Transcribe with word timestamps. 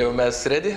Jau 0.00 0.12
mes 0.16 0.46
ready? 0.46 0.70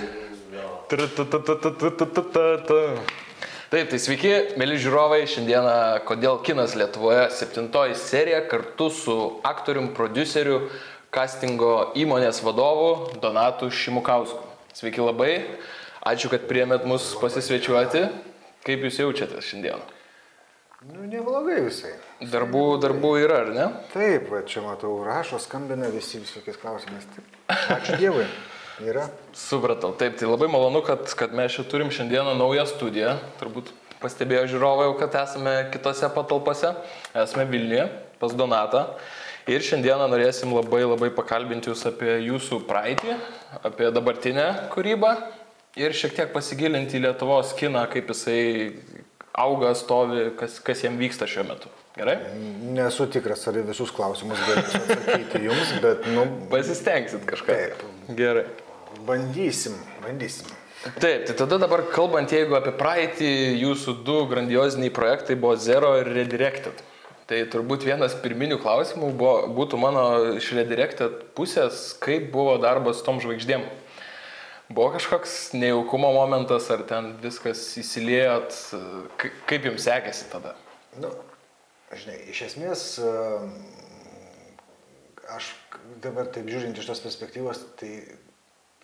Taip, 3.70 3.86
tai 3.88 3.96
sveiki, 3.96 4.32
mėly 4.60 4.76
žiūrovai, 4.76 5.22
šiandieną 5.32 5.76
Kodėl 6.04 6.42
kinas 6.44 6.74
Lietuvoje 6.76 7.22
septintoji 7.32 7.96
serija 7.96 8.42
kartu 8.50 8.90
su 8.92 9.16
aktorium, 9.48 9.94
produceriu, 9.96 10.58
castingo 11.14 11.94
įmonės 11.96 12.42
vadovu 12.44 13.16
Donatu 13.22 13.70
Šimukausku. 13.72 14.44
Sveiki 14.76 15.00
labai, 15.00 15.32
ačiū, 16.04 16.28
kad 16.28 16.44
priemėt 16.50 16.84
mus 16.84 17.14
pasisvečiuoti. 17.16 18.04
Kaip 18.68 18.84
jūs 18.84 19.00
jaučiatės 19.06 19.48
šiandieną? 19.48 19.80
Nu, 20.90 21.06
neblogai 21.08 21.62
visai. 21.64 21.94
Darbų, 22.20 22.66
darbų 22.84 23.14
yra, 23.22 23.46
ar 23.46 23.54
ne? 23.56 23.70
Taip, 23.96 24.28
va, 24.34 24.44
čia 24.44 24.60
matau, 24.68 24.98
rašo, 25.06 25.40
skambina 25.40 25.88
visi 25.88 26.20
visokiais 26.20 26.60
klausimais. 26.60 27.08
Taip. 27.16 27.40
Ačiū 27.78 27.96
Dievui. 27.96 28.28
Yra. 28.82 29.06
Supratau, 29.38 29.92
taip, 29.94 30.16
tai 30.18 30.26
labai 30.26 30.48
malonu, 30.50 30.82
kad, 30.82 31.06
kad 31.14 31.34
mes 31.36 31.54
čia 31.54 31.62
turim 31.70 31.92
šiandieną 31.94 32.34
naują 32.38 32.64
studiją. 32.66 33.12
Turbūt 33.38 33.70
pastebėjo 34.02 34.48
žiūrovai, 34.54 34.88
kad 34.98 35.14
esame 35.22 35.54
kitose 35.74 36.10
patalpose. 36.14 36.72
Esame 37.14 37.46
Vilniuje, 37.52 37.86
pas 38.18 38.34
Donatą. 38.34 38.88
Ir 39.46 39.62
šiandieną 39.62 40.08
norėsim 40.08 40.54
labai 40.56 40.82
labai 40.86 41.10
pakalbinti 41.14 41.68
jūs 41.68 41.84
apie 41.90 42.16
jūsų 42.24 42.62
praeitį, 42.64 43.18
apie 43.60 43.90
dabartinę 43.92 44.46
kūrybą 44.72 45.12
ir 45.76 45.94
šiek 45.94 46.14
tiek 46.16 46.32
pasigilinti 46.32 46.96
į 46.96 47.04
Lietuvos 47.04 47.52
kiną, 47.58 47.84
kaip 47.92 48.08
jisai 48.14 48.40
auga, 49.36 49.74
stovi, 49.76 50.30
kas, 50.38 50.56
kas 50.64 50.84
jam 50.86 50.96
vyksta 50.96 51.28
šiuo 51.28 51.44
metu. 51.50 51.72
Gerai? 51.94 52.16
Nesu 52.74 53.06
tikras, 53.12 53.44
ar 53.50 53.60
visus 53.68 53.92
klausimus 53.94 54.40
galėsiu 54.48 54.80
atsakyti 54.80 55.44
jums, 55.44 55.74
bet, 55.84 56.08
nu, 56.10 56.24
Pasistengsit 56.50 57.26
kažką. 57.28 57.54
Taip. 57.54 57.84
Gerai. 58.18 58.48
Bandysim, 59.06 59.76
bandysim. 60.04 60.50
Taip, 61.00 61.24
tai 61.24 61.34
tada 61.34 61.56
dabar 61.58 61.80
kalbant, 61.88 62.28
jeigu 62.28 62.58
apie 62.58 62.74
praeitį, 62.76 63.28
jūsų 63.56 63.94
du 64.04 64.18
grandioziniai 64.28 64.92
projektai 64.92 65.36
buvo 65.40 65.56
Zero 65.56 65.94
ir 66.00 66.10
Redirected. 66.12 66.82
Tai 67.24 67.38
turbūt 67.48 67.86
vienas 67.88 68.12
pirminių 68.20 68.58
klausimų 68.60 69.08
buvo, 69.16 69.46
būtų 69.56 69.78
mano 69.80 70.02
iš 70.36 70.50
Redirected 70.58 71.22
pusės, 71.38 71.94
kaip 72.04 72.28
buvo 72.34 72.58
darbas 72.60 73.00
tom 73.06 73.22
žvaigždėm. 73.24 73.64
Buvo 74.68 74.90
kažkoks 74.92 75.54
nejaukumo 75.56 76.10
momentas, 76.12 76.68
ar 76.72 76.84
ten 76.88 77.14
viskas 77.24 77.62
įsiliejot, 77.80 78.52
Ka- 79.20 79.32
kaip 79.48 79.70
jums 79.70 79.88
sekėsi 79.88 80.28
tada? 80.32 80.52
Nu, 81.00 81.08
žinai, 81.96 82.18
iš 82.32 82.44
esmės, 82.50 82.84
ehm, 83.00 83.56
aš 85.32 85.48
dabar 86.04 86.28
taip 86.28 86.48
žiūrint 86.52 86.76
iš 86.76 86.92
tos 86.92 87.00
perspektyvos, 87.04 87.64
tai 87.80 87.92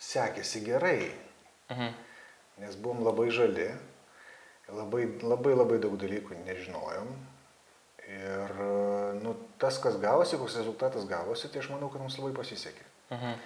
sekėsi 0.00 0.64
gerai. 0.64 1.12
Mhm. 1.70 1.92
Nes 2.60 2.76
buvom 2.76 3.04
labai 3.06 3.28
žali, 3.32 3.68
labai 4.68 5.06
labai, 5.22 5.54
labai 5.56 5.78
daug 5.82 5.96
dalykų 6.00 6.42
nežinojom. 6.44 7.12
Ir 8.10 8.52
nu, 9.22 9.36
tas, 9.62 9.78
kas 9.78 10.00
gavosi, 10.02 10.38
koks 10.40 10.58
rezultatas 10.58 11.06
gavosi, 11.06 11.48
tai 11.48 11.62
aš 11.62 11.70
manau, 11.70 11.92
kad 11.92 12.02
mums 12.02 12.18
labai 12.18 12.32
pasisekė. 12.34 12.86
Mhm. 13.14 13.36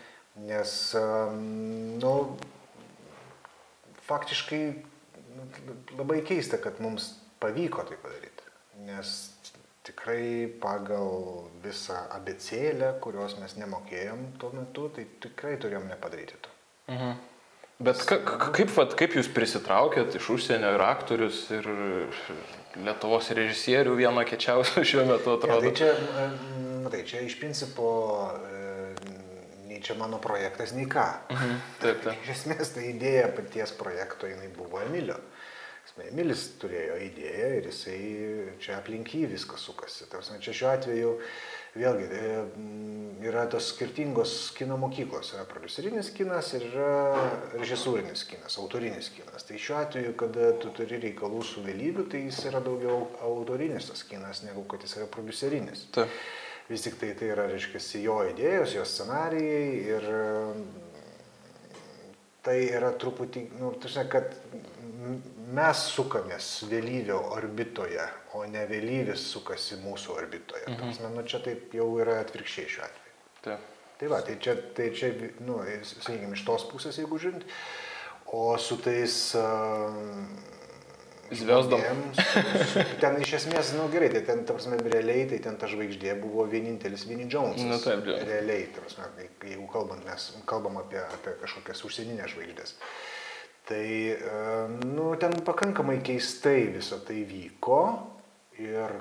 Nes, 0.49 0.73
ehm, 0.99 1.99
nu, 2.01 2.15
faktiškai 4.09 4.63
nu, 5.37 5.47
labai 5.99 6.23
keista, 6.27 6.59
kad 6.59 6.81
mums 6.81 7.13
pavyko 7.41 7.85
tai 7.87 8.01
padaryti. 8.01 8.49
Nes 8.89 9.34
tikrai 9.85 10.49
pagal 10.63 11.49
visą 11.65 11.97
abecėlę, 12.17 12.95
kurios 13.05 13.37
mes 13.41 13.57
nemokėjom 13.61 14.23
tuo 14.41 14.51
metu, 14.57 14.89
tai 14.97 15.05
tikrai 15.21 15.57
turėjom 15.61 15.89
nepadaryti 15.93 16.39
to. 16.45 16.53
Mhm. 16.93 17.15
Bet 17.85 18.05
ka, 18.07 18.17
ka- 18.23 18.53
kaip, 18.55 18.71
vat, 18.77 18.93
kaip 18.97 19.17
jūs 19.19 19.29
prisitraukėt 19.35 20.15
iš 20.17 20.29
užsienio 20.37 20.71
ir 20.77 20.83
aktorius, 20.87 21.41
ir 21.53 21.67
Lietuvos 22.75 23.29
režisierių 23.35 23.93
vieno 23.99 24.23
kečiausių 24.27 24.83
šiuo 24.87 25.05
metu 25.07 25.31
Ja, 25.35 25.39
atrodo? 25.39 25.61
tai, 25.69 25.73
čia, 25.79 25.91
mm, 25.95 26.89
tai 26.91 27.03
čia 27.07 27.21
iš 27.27 27.37
principo 27.39 27.89
e, 28.35 28.95
nei 29.69 29.79
čia 29.83 29.95
mano 29.99 30.19
projektas, 30.23 30.73
nei 30.75 30.87
ką. 30.91 31.05
Mhm. 31.35 31.53
Taip, 31.83 32.01
taip. 32.07 32.17
Iš 32.25 32.33
esmės, 32.39 32.73
tai 32.75 32.89
idėja 32.95 33.29
paties 33.37 33.75
projekto 33.79 34.27
jinai 34.31 34.49
buvo 34.57 34.81
Emilio. 34.83 35.19
Esmė, 35.19 35.34
Emilis 36.03 36.49
turėjo 36.59 36.97
idėją 37.07 37.51
ir 37.55 37.67
jisai 37.69 37.99
čia 38.63 38.81
aplink 38.81 39.13
jį 39.15 39.29
viskas 39.31 39.63
sukasi. 39.63 40.09
Ta 40.09 40.19
prasme, 40.19 40.41
Čia 40.43 40.55
šiuo 40.59 40.71
atveju 40.73 41.11
vėlgi 41.79 42.09
e, 42.19 42.31
yra 43.29 43.45
tos 43.51 43.69
skirtingos 43.71 44.33
kino 44.59 44.75
mokyklos. 44.83 45.31
Yra 45.37 45.45
producerinis 45.47 46.11
kinas 46.17 46.51
ir 46.59 46.67
yra 46.73 46.89
režisūrinis 47.55 48.25
kinas, 48.27 48.59
autorinis 48.59 49.13
kinas. 49.15 49.47
Tai 49.47 49.61
šiuo 49.67 49.79
atveju, 49.85 50.17
kada 50.19 50.51
tu 50.63 50.73
turi 50.75 50.99
reikalų 51.05 51.45
su 51.47 51.63
vėlybiu, 51.63 52.09
tai 52.11 52.25
jis 52.25 52.43
yra 52.51 52.63
daugiau 52.65 53.05
autorinis 53.29 53.93
tas 53.93 54.03
kinas, 54.09 54.43
negu 54.49 54.67
kad 54.71 54.83
jis 54.83 54.97
yra 54.99 55.07
producerinis. 55.15 55.87
Taip. 55.95 56.19
Vis 56.65 56.81
tik 56.81 56.95
tai 56.97 57.13
tai 57.13 57.29
yra, 57.29 57.45
reiškia, 57.53 57.81
jo 58.01 58.19
idėjos, 58.33 58.75
jo 58.79 58.83
scenarijai 58.89 59.65
ir 59.95 60.07
tai 62.45 62.55
yra 62.71 62.89
truputį, 63.01 63.43
nu, 63.61 63.75
tu 63.81 63.91
žinai, 63.93 64.07
kad 64.13 64.33
mes 65.53 65.85
sukamės 65.93 66.49
vėlyvio 66.71 67.19
orbitoje, 67.37 68.07
o 68.35 68.45
ne 68.49 68.65
vėlyvis 68.71 69.27
sukasi 69.35 69.79
mūsų 69.83 70.17
orbitoje. 70.17 70.67
Mhm. 70.69 70.81
Prasme, 70.81 71.13
nu, 71.15 71.27
čia 71.29 71.43
taip 71.45 71.75
jau 71.77 71.89
yra 72.01 72.21
atvirkščiai 72.25 72.75
šiuo 72.77 72.85
atveju. 72.89 73.15
taip. 73.45 73.71
Tai 73.95 74.09
va, 74.11 74.19
tai 74.27 74.35
čia, 74.43 74.57
tai 74.75 74.89
čia 74.91 75.13
nu, 75.47 75.61
sakykime, 75.87 76.35
iš 76.35 76.43
tos 76.49 76.65
pusės, 76.67 76.97
jeigu 76.99 77.21
žiūrint, 77.21 77.47
o 78.35 78.49
su 78.59 78.81
tais... 78.83 79.21
Uh, 79.39 80.53
Zviezdom. 81.33 81.81
Ten 83.01 83.17
iš 83.23 83.31
esmės, 83.39 83.71
na 83.75 83.85
nu, 83.85 83.87
gerai, 83.93 84.11
tai 84.13 84.21
ten, 84.27 84.43
ta 84.45 84.57
prasme, 84.57 84.77
realiai, 84.83 85.25
tai 85.31 85.39
ten 85.47 85.57
ta 85.61 85.71
žvaigždė 85.71 86.19
buvo 86.21 86.45
vienintelis 86.51 87.07
Vinny 87.09 87.25
Jonesas. 87.31 87.65
Nu, 87.65 87.79
taip, 87.81 88.05
taip. 88.05 88.27
Realiai, 88.29 88.67
ta 88.75 88.85
prasme, 88.85 89.09
jeigu 89.41 89.67
kalbant, 89.73 90.05
mes 90.05 90.27
kalbam 90.51 90.77
apie, 90.83 91.01
apie 91.01 91.37
kažkokias 91.41 91.81
užsieninės 91.89 92.35
žvaigždės. 92.35 92.77
Tai, 93.65 94.11
e, 94.13 94.67
nu, 94.85 95.15
ten 95.17 95.39
pakankamai 95.45 96.03
keistai 96.05 96.67
visą 96.75 96.99
tai 97.01 97.23
vyko 97.25 97.81
ir 98.61 98.93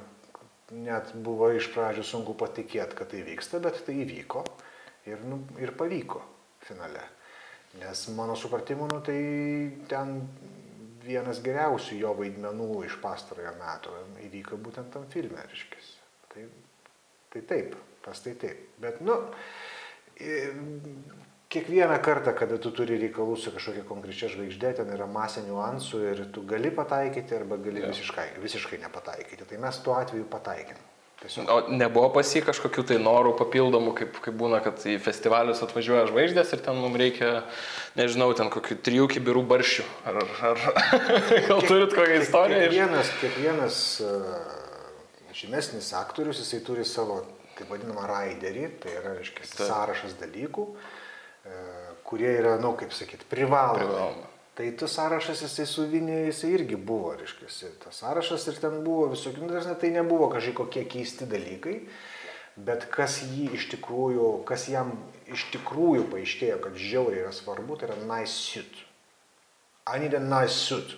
net 0.72 1.12
buvo 1.26 1.50
iš 1.52 1.68
pradžių 1.74 2.06
sunku 2.08 2.36
patikėti, 2.40 2.96
kad 2.96 3.12
tai 3.12 3.26
vyksta, 3.28 3.60
bet 3.64 3.82
tai 3.84 3.98
įvyko 4.06 4.46
ir, 5.12 5.20
nu, 5.28 5.42
ir 5.60 5.76
pavyko 5.76 6.24
finale. 6.64 7.04
Nes 7.82 8.06
mano 8.16 8.38
supratimu, 8.40 8.88
nu, 8.88 9.02
tai 9.04 9.20
ten 9.92 10.16
vienas 11.04 11.42
geriausių 11.44 12.00
jo 12.00 12.14
vaidmenų 12.18 12.70
iš 12.88 12.96
pastarojo 13.04 13.52
meto 13.60 13.98
įvyko 14.24 14.62
būtent 14.64 14.94
tam 14.94 15.10
filme, 15.12 15.44
reiškia. 15.50 15.82
Tai, 16.32 16.48
tai 17.34 17.44
taip, 17.50 17.76
tas 18.06 18.24
tai 18.24 18.38
taip. 18.40 18.64
Bet, 18.80 19.04
nu, 19.04 19.20
kiekvieną 21.54 22.00
kartą, 22.02 22.34
kada 22.38 22.58
tu 22.58 22.72
turi 22.74 22.98
reikalų 23.02 23.36
su 23.38 23.52
kažkokia 23.54 23.84
konkrečia 23.86 24.30
žvaigždė, 24.32 24.74
ten 24.80 24.90
yra 24.96 25.06
masė 25.10 25.44
niuansų 25.46 26.00
ir 26.10 26.24
tu 26.34 26.42
gali 26.50 26.72
pataikyti 26.74 27.38
arba 27.38 27.60
gali 27.62 27.84
Jo. 27.84 27.92
visiškai, 27.94 28.26
visiškai 28.42 28.82
nepataikyti. 28.82 29.46
Tai 29.50 29.60
mes 29.62 29.80
tuo 29.86 29.94
atveju 30.00 30.26
pataikėm. 30.32 30.80
Tiesiog. 31.22 31.48
O 31.48 31.58
nebuvo 31.72 32.10
pas 32.18 32.28
jį 32.36 32.42
kažkokių 32.44 32.84
tai 32.90 32.98
norų 33.00 33.36
papildomų, 33.40 33.94
kaip, 34.00 34.18
kaip 34.26 34.36
būna, 34.40 34.60
kad 34.66 34.82
į 34.90 34.98
festivalius 35.04 35.62
atvažiuoja 35.64 36.08
žvaigždės 36.10 36.56
ir 36.58 36.64
ten 36.66 36.82
mums 36.82 37.00
reikia, 37.00 37.30
nežinau, 38.00 38.32
ten 38.36 38.50
kokių 38.52 38.80
trijų 38.84 39.06
kibirų 39.14 39.46
barščių. 39.54 39.86
Ar, 40.10 40.20
ar 40.50 40.66
gal 41.48 41.64
turit 41.70 41.94
kokią 41.96 42.18
istoriją? 42.26 42.66
Kiekvienas, 42.66 43.14
kiekvienas 43.22 43.78
uh, 44.04 45.32
žymesnis 45.38 45.94
aktorius, 46.02 46.42
jisai 46.44 46.60
turi 46.66 46.84
savo, 46.84 47.22
taip 47.56 47.72
vadinamą 47.72 48.10
raiderį, 48.10 48.68
tai 48.84 48.98
yra, 48.98 49.16
reiškia, 49.22 49.48
sąrašas 49.54 50.18
dalykų, 50.20 50.68
uh, 50.74 50.92
kurie 52.14 52.30
yra, 52.38 52.60
na, 52.60 52.68
nu, 52.68 52.76
kaip 52.78 52.94
sakyti, 52.94 53.26
privalomi. 53.30 53.82
Privaloma. 53.82 54.30
Tai 54.54 54.68
tas 54.78 54.94
sąrašas 54.94 55.40
jisai 55.42 55.66
su 55.66 55.88
Vinė, 55.90 56.28
jisai 56.28 56.52
irgi 56.54 56.78
buvo, 56.78 57.16
reiškia, 57.18 57.72
tas 57.82 58.04
sąrašas 58.04 58.46
ir 58.52 58.60
ten 58.62 58.84
buvo 58.86 59.08
visokių, 59.16 59.48
nu, 59.50 59.78
tai 59.82 59.90
nebuvo 59.96 60.28
kažkokie 60.30 60.84
keisti 60.86 61.26
dalykai, 61.26 61.80
bet 62.70 62.86
kas 62.94 63.24
jį 63.26 63.50
iš 63.58 63.66
tikrųjų, 63.72 64.30
kas 64.46 64.68
jam 64.70 64.94
iš 65.34 65.48
tikrųjų 65.56 66.06
paaiškėjo, 66.14 66.60
kad 66.68 66.78
žiauriai 66.78 67.24
yra 67.26 67.34
svarbu, 67.34 67.80
tai 67.82 67.90
yra 67.90 67.98
nice 68.06 68.38
suit. 68.38 68.84
I 69.90 69.98
need 70.00 70.14
a 70.14 70.22
nice 70.22 70.54
suit. 70.54 70.94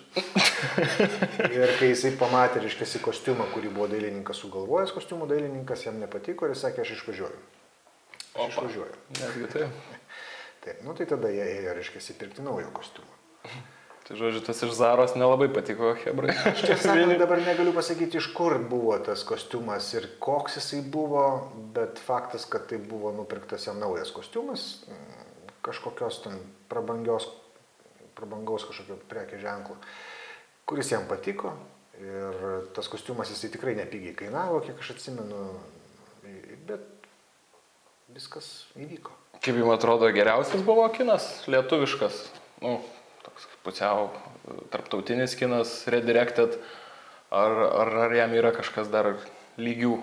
ir 1.56 1.72
kai 1.80 1.88
jisai 1.94 2.12
pamatė, 2.20 2.60
reiškia, 2.60 3.00
kostiumą, 3.02 3.48
kurį 3.56 3.72
buvo 3.72 3.88
dailininkas 3.90 4.44
sugalvojęs, 4.44 4.92
kostiumų 4.94 5.32
dailininkas 5.32 5.88
jam 5.88 5.96
nepatiko 6.04 6.44
ir 6.44 6.52
jis 6.52 6.68
sakė, 6.68 6.84
aš 6.84 6.98
išvažiuoju. 7.00 7.40
Aš 8.36 8.42
Opa. 8.44 8.50
išvažiuoju. 8.52 9.00
Netgi 9.16 9.54
taip. 9.56 10.04
Taip, 10.66 10.82
nu 10.82 10.96
tai 10.98 11.06
tada 11.06 11.30
jie 11.30 11.44
ėjo, 11.46 11.72
reiškia, 11.78 12.00
pirkti 12.18 12.42
naujo 12.42 12.72
kostiumo. 12.74 13.12
Tai 14.06 14.16
žodžiu, 14.18 14.40
tas 14.46 14.60
iš 14.62 14.72
Zaros 14.74 15.12
nelabai 15.18 15.46
patiko 15.50 15.92
Hebrai. 15.98 16.34
Aš 16.50 16.60
tiesą 16.62 16.92
sakant, 16.92 17.14
dabar 17.18 17.40
negaliu 17.42 17.72
pasakyti, 17.74 18.18
iš 18.18 18.28
kur 18.34 18.54
buvo 18.70 18.96
tas 19.02 19.24
kostiumas 19.26 19.88
ir 19.94 20.08
koks 20.22 20.60
jisai 20.60 20.80
buvo, 20.94 21.22
bet 21.74 22.02
faktas, 22.02 22.48
kad 22.50 22.68
tai 22.70 22.78
buvo 22.82 23.10
nupirktas 23.14 23.66
jam 23.66 23.78
naujas 23.82 24.10
kostiumas, 24.14 24.64
kažkokios 25.66 26.20
ten 26.22 26.38
prabangios, 26.70 27.26
prabangaus 28.18 28.66
kažkokio 28.66 28.98
prekė 29.10 29.42
ženklo, 29.42 29.78
kuris 30.70 30.90
jam 30.94 31.06
patiko 31.10 31.54
ir 31.98 32.70
tas 32.78 32.90
kostiumas 32.90 33.30
jisai 33.34 33.50
tikrai 33.54 33.74
nepigiai 33.78 34.14
kainavo, 34.18 34.62
kiek 34.66 34.82
aš 34.82 34.96
atsimenu, 34.96 35.44
bet 36.70 36.86
viskas 38.14 38.68
įvyko. 38.78 39.14
Kaip 39.46 39.60
jums 39.60 39.76
atrodo 39.76 40.08
geriausias 40.10 40.62
buvo 40.66 40.82
kinas, 40.90 41.22
lietuviškas, 41.46 42.16
nu, 42.64 42.80
toks 43.22 43.44
pusiau 43.62 44.08
tarptautinis 44.72 45.36
kinas, 45.38 45.84
redirected, 45.86 46.56
ar, 47.30 47.54
ar, 47.68 47.92
ar 48.08 48.14
jam 48.18 48.34
yra 48.34 48.50
kažkas 48.56 48.90
dar 48.90 49.12
lygių? 49.54 50.00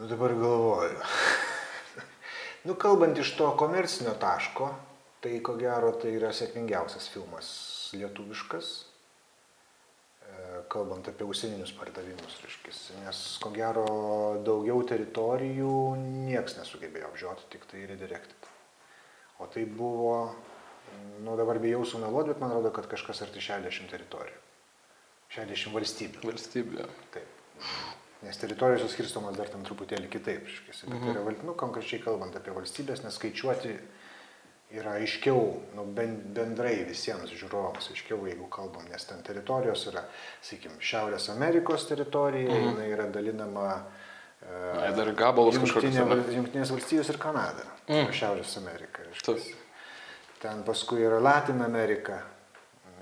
Nu 0.00 0.08
dabar 0.08 0.32
galvoju. 0.40 1.04
nu 2.72 2.78
kalbant 2.86 3.20
iš 3.20 3.34
to 3.36 3.50
komercinio 3.60 4.16
taško, 4.16 4.70
tai 5.20 5.42
ko 5.44 5.58
gero 5.60 5.92
tai 6.00 6.16
yra 6.16 6.32
sėkmingiausias 6.32 7.12
filmas 7.12 7.52
lietuviškas, 8.00 8.72
kalbant 10.72 11.08
apie 11.10 11.26
užsieninius 11.26 11.72
pardavimus, 11.78 12.38
reiškia. 12.42 12.74
Nes 13.04 13.22
ko 13.42 13.50
gero 13.54 13.84
daugiau 14.46 14.82
teritorijų 14.88 15.74
nieks 16.00 16.58
nesugebėjo 16.58 17.10
apžioti, 17.10 17.48
tik 17.54 17.66
tai 17.70 17.84
redirected. 17.90 18.50
O 19.42 19.48
tai 19.50 19.64
buvo, 19.66 20.34
nu 21.24 21.34
dabar 21.38 21.58
bijau 21.62 21.82
sumeluoti, 21.88 22.32
bet 22.32 22.42
man 22.42 22.52
atrodo, 22.52 22.72
kad 22.76 22.88
kažkas 22.90 23.24
arti 23.26 23.42
60 23.42 23.90
teritorijų. 23.90 24.40
60 25.34 25.74
valstybių. 25.74 26.22
Valstybių. 26.28 26.88
Taip. 27.14 27.40
Nes 28.24 28.38
teritorijos 28.40 28.84
suskirstomas 28.86 29.36
dar 29.36 29.50
tam 29.52 29.64
truputėlį 29.66 30.08
kitaip, 30.12 30.46
iškėsi. 30.48 30.86
Bet 30.88 30.96
mhm. 30.96 31.04
tai 31.04 31.14
yra, 31.34 31.44
nu, 31.44 31.56
konkrečiai 31.60 32.00
kalbant 32.04 32.36
apie 32.38 32.54
valstybės, 32.56 33.02
nes 33.04 33.18
skaičiuoti 33.18 33.74
yra 34.74 34.96
aiškiau, 35.00 35.42
nu, 35.76 35.84
bendrai 35.94 36.76
visiems 36.88 37.30
žiūrovams 37.30 37.92
aiškiau, 37.92 38.24
jeigu 38.28 38.48
kalbam, 38.52 38.86
nes 38.90 39.06
ten 39.08 39.22
teritorijos 39.26 39.86
yra, 39.92 40.02
sakykime, 40.42 40.80
Šiaurės 40.82 41.30
Amerikos 41.34 41.86
teritorija, 41.90 42.50
mhm. 42.50 42.72
jinai 42.72 42.88
yra 42.94 43.10
dalinama 43.14 43.68
Na, 44.44 44.90
dar 44.92 45.08
gabalus 45.16 45.56
kažkokius. 45.56 45.94
Junktinės 46.34 46.72
valstijos 46.74 47.08
ir 47.08 47.18
Kanada. 47.20 47.64
Mm. 47.88 48.10
Šiaurės 48.12 48.56
Amerika. 48.60 49.04
Ten 50.42 50.60
paskui 50.66 51.00
yra 51.06 51.20
Latin 51.24 51.64
Amerika, 51.64 52.18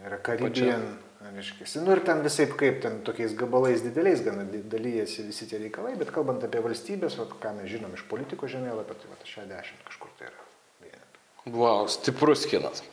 yra 0.07 0.21
Karibijan. 0.23 0.85
Nu 1.23 1.95
ir 1.95 2.03
ten 2.07 2.23
visai 2.23 2.49
kaip 2.51 2.81
ten 2.83 3.01
tokiais 3.07 3.35
gabalais 3.39 3.83
dideliais 3.83 4.23
gana 4.27 4.43
dalyjasi 4.47 5.27
visi 5.29 5.47
tie 5.51 5.61
reikalai, 5.63 5.95
bet 5.99 6.11
kalbant 6.15 6.43
apie 6.47 6.63
valstybės, 6.63 7.19
va, 7.19 7.29
ką 7.43 7.55
mes 7.59 7.71
žinom 7.71 7.95
iš 7.95 8.03
politikos 8.11 8.51
žemėlapio, 8.55 8.99
tai 8.99 9.11
va, 9.11 9.19
60 9.27 9.87
kažkur 9.87 10.11
tai 10.19 10.31
yra. 10.31 10.52
Wow, 11.47 11.89
stiprus 11.91 12.45
kinas. 12.47 12.85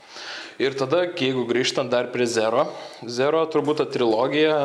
Ir 0.59 0.73
tada, 0.75 1.05
jeigu 1.15 1.45
grįžtant 1.47 1.91
dar 1.91 2.09
prie 2.11 2.25
Zero, 2.27 2.65
Zero 3.07 3.43
turbūt 3.47 3.77
ta 3.79 3.85
trilogija, 3.87 4.55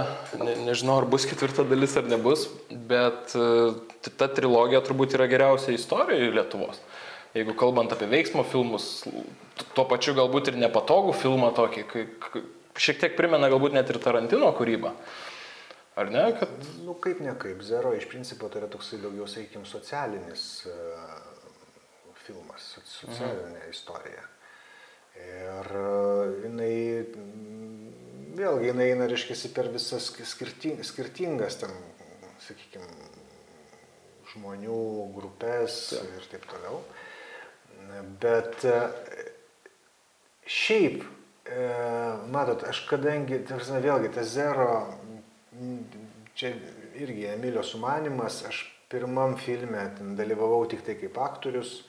ne, 0.41 0.55
nežinau 0.67 0.97
ar 1.03 1.07
bus 1.07 1.27
ketvirta 1.29 1.63
dalis 1.69 1.95
ar 2.01 2.09
nebus, 2.11 2.49
bet 2.89 3.35
e, 3.39 4.09
ta 4.09 4.27
trilogija 4.33 4.81
turbūt 4.83 5.15
yra 5.19 5.29
geriausia 5.31 5.77
istorija 5.77 6.33
Lietuvos. 6.35 6.81
Jeigu 7.37 7.55
kalbant 7.61 7.93
apie 7.95 8.09
veiksmo 8.11 8.43
filmus, 8.49 9.05
tuo 9.77 9.85
pačiu 9.91 10.17
galbūt 10.17 10.51
ir 10.51 10.59
nepatogų 10.65 11.13
filmą 11.21 11.53
tokį, 11.55 11.85
šiek 12.75 13.05
tiek 13.05 13.15
primena 13.21 13.53
galbūt 13.53 13.77
net 13.77 13.93
ir 13.93 14.01
Tarantino 14.03 14.49
kūrybą. 14.57 14.95
Ar 16.01 16.11
ne? 16.11 16.25
Kad... 16.41 16.57
Nu, 16.83 16.97
kaip 16.99 17.21
ne 17.23 17.37
kaip. 17.39 17.61
Zero 17.63 17.93
iš 17.95 18.09
principo 18.11 18.49
tai 18.51 18.65
yra 18.65 18.73
toksai 18.73 18.99
daugiau, 19.03 19.29
sakykime, 19.31 19.67
socialinis 19.69 20.65
uh, 20.67 21.34
socialinė 22.83 23.61
mhm. 23.61 23.71
istorija. 23.73 24.27
Ir 25.25 25.73
uh, 25.79 26.33
jinai, 26.43 26.75
vėlgi, 28.35 28.71
jinai 28.73 28.89
eina, 28.91 29.09
reiškia, 29.11 29.37
per 29.55 29.71
visas 29.75 30.11
skirting, 30.11 30.83
skirtingas 30.83 31.61
ten, 31.61 31.75
sakykime, 32.43 32.89
žmonių 34.35 34.81
grupės 35.15 35.79
ja. 35.95 36.03
ir 36.19 36.31
taip 36.33 36.49
toliau. 36.51 36.83
Bet 38.19 38.67
uh, 38.67 38.89
šiaip 40.51 41.05
E, 41.45 41.65
matot, 42.33 42.63
aš 42.65 42.87
kadangi, 42.89 43.37
tarsi, 43.45 43.77
vėlgi, 43.85 44.09
tas 44.15 44.31
zero, 44.33 44.69
čia 46.33 46.55
irgi 46.97 47.27
Emilio 47.35 47.61
sumanimas, 47.67 48.39
aš 48.49 48.63
pirmam 48.89 49.37
filme 49.37 49.83
dalyvavau 50.17 50.63
tik 50.71 50.87
tai 50.87 50.95
kaip 50.97 51.19
aktorius, 51.21 51.83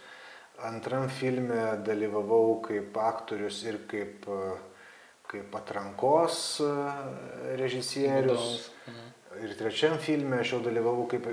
antram 0.63 1.10
filme 1.10 1.60
dalyvavau 1.86 2.62
kaip 2.66 2.98
aktorius 2.98 3.63
ir 3.68 3.81
kaip, 3.90 4.28
kaip 5.28 5.57
atrankos 5.60 6.62
režisierius. 7.60 8.69
Ir 9.44 9.52
trečiam 9.60 9.98
filme 10.00 10.40
aš 10.40 10.54
jau 10.56 10.62
dalyvavau 10.63 11.10
kaip, 11.12 11.25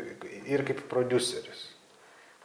ir 0.50 0.64
kaip 0.66 0.82
produceris. 0.90 1.68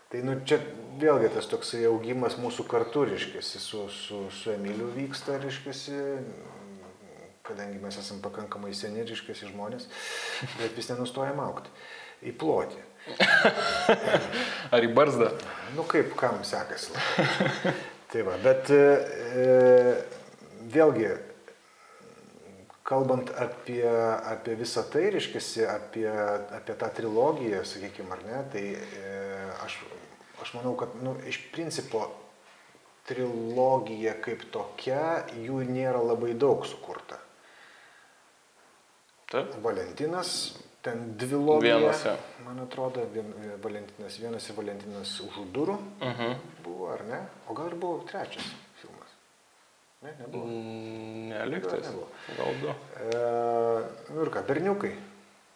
Tai 0.07 0.21
nu, 0.23 0.37
čia 0.47 0.59
vėlgi 1.01 1.33
tas 1.33 1.49
toksai 1.51 1.81
augimas 1.89 2.37
mūsų 2.39 2.63
kartu, 2.69 3.03
reiškiasi, 3.09 3.59
su, 3.59 3.81
su, 3.91 4.21
su 4.31 4.53
Emiliu 4.53 4.87
vyksta, 4.95 5.35
reiškiasi, 5.43 5.97
kadangi 7.47 7.81
mes 7.83 7.97
esame 7.99 8.23
pakankamai 8.23 8.71
seni, 8.77 9.03
reiškiasi 9.07 9.49
žmonės, 9.51 9.89
bet 10.61 10.77
vis 10.79 10.87
nenustojam 10.93 11.41
aukti. 11.43 11.73
Į 12.23 12.37
plotį. 12.39 12.86
Ar 14.73 14.83
į 14.83 14.91
barzdą? 14.95 15.31
Nu 15.75 15.85
kaip, 15.87 16.13
kam 16.19 16.41
sekasi. 16.47 16.95
tai 18.11 18.25
va, 18.27 18.37
bet 18.43 18.71
e, 18.73 18.83
vėlgi, 20.73 21.11
kalbant 22.87 23.31
apie, 23.35 23.83
apie 23.83 24.55
visą 24.59 24.85
tai, 24.91 25.09
reiškiasi, 25.15 25.65
apie, 25.67 26.07
apie 26.59 26.75
tą 26.79 26.91
trilogiją, 26.99 27.63
sakykime, 27.67 28.11
ar 28.15 28.25
ne, 28.27 28.43
tai 28.53 28.65
e, 28.75 29.15
aš 29.65 29.79
aš 30.41 30.53
manau, 30.53 30.75
kad 30.77 30.89
nu, 31.01 31.15
iš 31.27 31.39
principo 31.51 32.07
trilogija 33.07 34.17
kaip 34.23 34.45
tokia, 34.53 35.23
jų 35.39 35.63
nėra 35.67 36.01
labai 36.03 36.33
daug 36.37 36.65
sukurta. 36.67 37.19
Taip. 39.31 39.57
Valentinas, 39.63 40.57
ten 40.87 41.03
dvi 41.17 41.35
logijos. 41.35 41.81
Vienas, 41.81 42.05
ja. 42.05 42.15
Man 42.45 42.59
atrodo, 42.63 43.03
vien, 43.11 43.33
Valentinas 43.63 44.19
vienas 44.21 44.47
ir 44.49 44.55
Valentinas 44.55 45.17
už 45.25 45.41
durų 45.55 45.75
uh 45.75 46.07
mhm. 46.07 46.21
-huh. 46.21 46.35
buvo, 46.63 46.89
ar 46.93 47.03
ne? 47.05 47.19
O 47.47 47.53
gal 47.53 47.67
ir 47.67 47.75
buvo 47.75 48.03
trečias 48.11 48.47
filmas? 48.81 49.11
Ne, 50.01 50.15
nebuvo. 50.19 50.45
Mm, 50.45 51.29
Neliktas. 51.29 51.91
Gal 52.37 52.53
du. 52.61 52.69
E, 52.69 54.13
nu 54.13 54.21
ir 54.23 54.29
ką, 54.29 54.45
berniukai. 54.47 54.95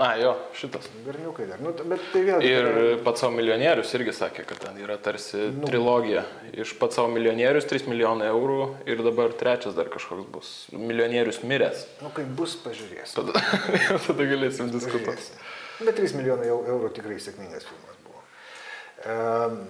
A, 0.01 0.15
jo, 0.17 0.31
šitas. 0.58 0.88
Berniukai 1.05 1.46
dar. 1.46 1.60
Nu, 1.62 1.70
bet 1.86 2.01
tai 2.10 2.24
vėlgi. 2.25 2.48
Ir 2.50 2.67
yra... 2.67 2.86
pats 3.05 3.22
savo 3.22 3.36
milijonierius 3.36 3.91
irgi 3.93 4.15
sakė, 4.17 4.48
kad 4.50 4.58
ten 4.63 4.79
yra 4.81 4.96
tarsi 4.98 5.43
nu. 5.53 5.67
trilogija. 5.70 6.24
Iš 6.58 6.72
pats 6.79 6.98
savo 6.98 7.12
milijonierius 7.13 7.67
3 7.70 7.86
milijonai 7.91 8.31
eurų 8.31 8.63
ir 8.89 9.03
dabar 9.05 9.36
trečias 9.38 9.77
dar 9.77 9.91
kažkoks 9.93 10.25
bus. 10.34 10.50
Milijonierius 10.74 11.43
miręs. 11.46 11.86
Nu, 12.01 12.10
kai 12.17 12.25
bus, 12.25 12.58
pažiūrėsim. 12.63 13.13
Tada, 13.20 13.46
tada 14.08 14.27
galėsim 14.34 14.74
diskutuoti. 14.74 15.29
Bet 15.84 16.01
3 16.01 16.17
milijonai 16.17 16.50
eurų 16.50 16.89
tikrai 16.98 17.22
sėkmingas 17.22 17.70
filmas 17.70 18.01
buvo. 18.01 18.25
Um, 19.05 19.63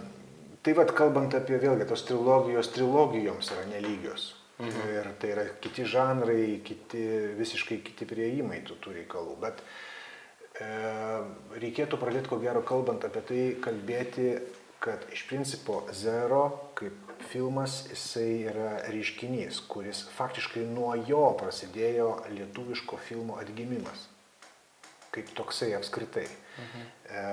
tai 0.64 0.80
vad, 0.80 0.96
kalbant 0.96 1.36
apie 1.36 1.60
vėlgi 1.60 1.92
tos 1.92 2.08
trilogijos, 2.08 2.72
trilogijoms 2.72 3.52
yra 3.52 3.68
nelygios. 3.76 4.32
Mhm. 4.64 4.90
Ir 4.96 5.14
tai 5.20 5.36
yra 5.36 5.48
kiti 5.60 5.84
žanrai, 5.92 6.44
kiti, 6.64 7.08
visiškai 7.36 7.84
kiti 7.84 8.08
prieimai 8.08 8.64
tų, 8.64 8.80
tų 8.80 9.00
reikalų. 9.02 9.40
Bet 9.42 9.60
uh, 9.60 9.80
reikėtų 10.60 12.00
pradėti, 12.02 12.30
ko 12.32 12.40
gero, 12.42 12.62
kalbant 12.66 13.06
apie 13.08 13.22
tai, 13.28 13.44
kalbėti, 13.64 14.34
kad 14.82 15.04
iš 15.14 15.24
principo 15.30 15.84
Zero 15.94 16.72
kaip 16.78 17.12
filmas, 17.30 17.84
jisai 17.92 18.48
yra 18.50 18.72
reiškinys, 18.90 19.62
kuris 19.70 20.04
faktiškai 20.16 20.64
nuo 20.66 20.94
jo 21.08 21.24
prasidėjo 21.40 22.16
lietuviško 22.34 22.98
filmo 23.06 23.38
atgimimas. 23.42 24.08
Kaip 25.12 25.30
toksai 25.38 25.74
apskritai. 25.78 26.26
Mhm. 26.64 26.88
E, 27.12 27.24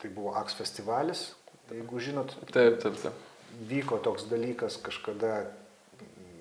tai 0.00 0.10
buvo 0.14 0.32
AX 0.40 0.56
festivalis, 0.56 1.26
jeigu 1.70 2.00
žinot. 2.00 2.36
Taip, 2.54 2.80
taip, 2.82 2.96
taip. 3.02 3.26
Vyko 3.68 3.98
toks 4.00 4.24
dalykas 4.30 4.78
kažkada 4.80 5.50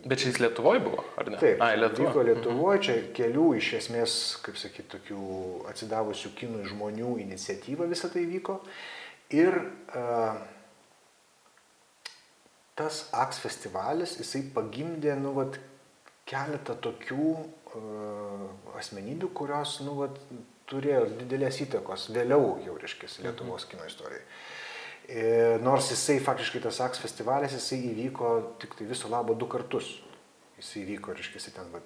Bet 0.06 0.22
čia 0.22 0.30
jis 0.32 0.40
Lietuvoje 0.40 0.82
buvo, 0.84 1.04
ar 1.20 1.28
ne? 1.32 1.40
Taip, 1.42 1.62
Ai, 1.64 1.74
Lietuvoje. 1.80 2.12
Vyko 2.12 2.24
Lietuvoje, 2.28 2.78
mhm. 2.78 2.86
čia 2.86 3.16
kelių 3.18 3.48
iš 3.60 3.72
esmės, 3.82 4.14
kaip 4.46 4.60
sakyti, 4.60 4.88
tokių 4.94 5.24
atsidavusių 5.72 6.32
kinų 6.40 6.64
žmonių 6.70 7.16
iniciatyva 7.26 7.90
visą 7.92 8.12
tai 8.14 8.24
vyko. 8.30 8.60
Ir 9.36 9.60
uh, 9.60 10.40
tas 12.80 13.02
AX 13.14 13.42
festivalis, 13.44 14.16
jisai 14.22 14.46
pagimdė, 14.56 15.18
nu, 15.20 15.36
vat, 15.36 15.60
keletą 16.30 16.78
tokių 16.80 17.28
uh, 17.34 18.48
asmenybių, 18.80 19.34
kurios, 19.36 19.80
nu, 19.86 19.98
vat, 20.00 20.18
turėjo 20.70 21.06
didelės 21.20 21.60
įtakos 21.66 22.12
vėliau 22.14 22.56
jau, 22.64 22.78
reiškia, 22.80 23.12
Lietuvos 23.26 23.66
mhm. 23.66 23.72
kino 23.74 23.90
istorijai. 23.90 24.24
E, 24.24 24.69
nors 25.66 25.90
jisai 25.90 26.20
faktiškai 26.22 26.62
tas 26.62 26.82
AX 26.86 27.02
festivalis, 27.02 27.56
jisai 27.58 27.80
įvyko 27.92 28.34
tik 28.62 28.76
tai 28.78 28.86
viso 28.90 29.10
labo 29.10 29.34
du 29.34 29.48
kartus. 29.50 29.96
Jisai 30.60 30.84
įvyko, 30.84 31.16
reiškia, 31.16 31.40
jisai 31.40 31.56
ten 31.56 31.72
va, 31.74 31.82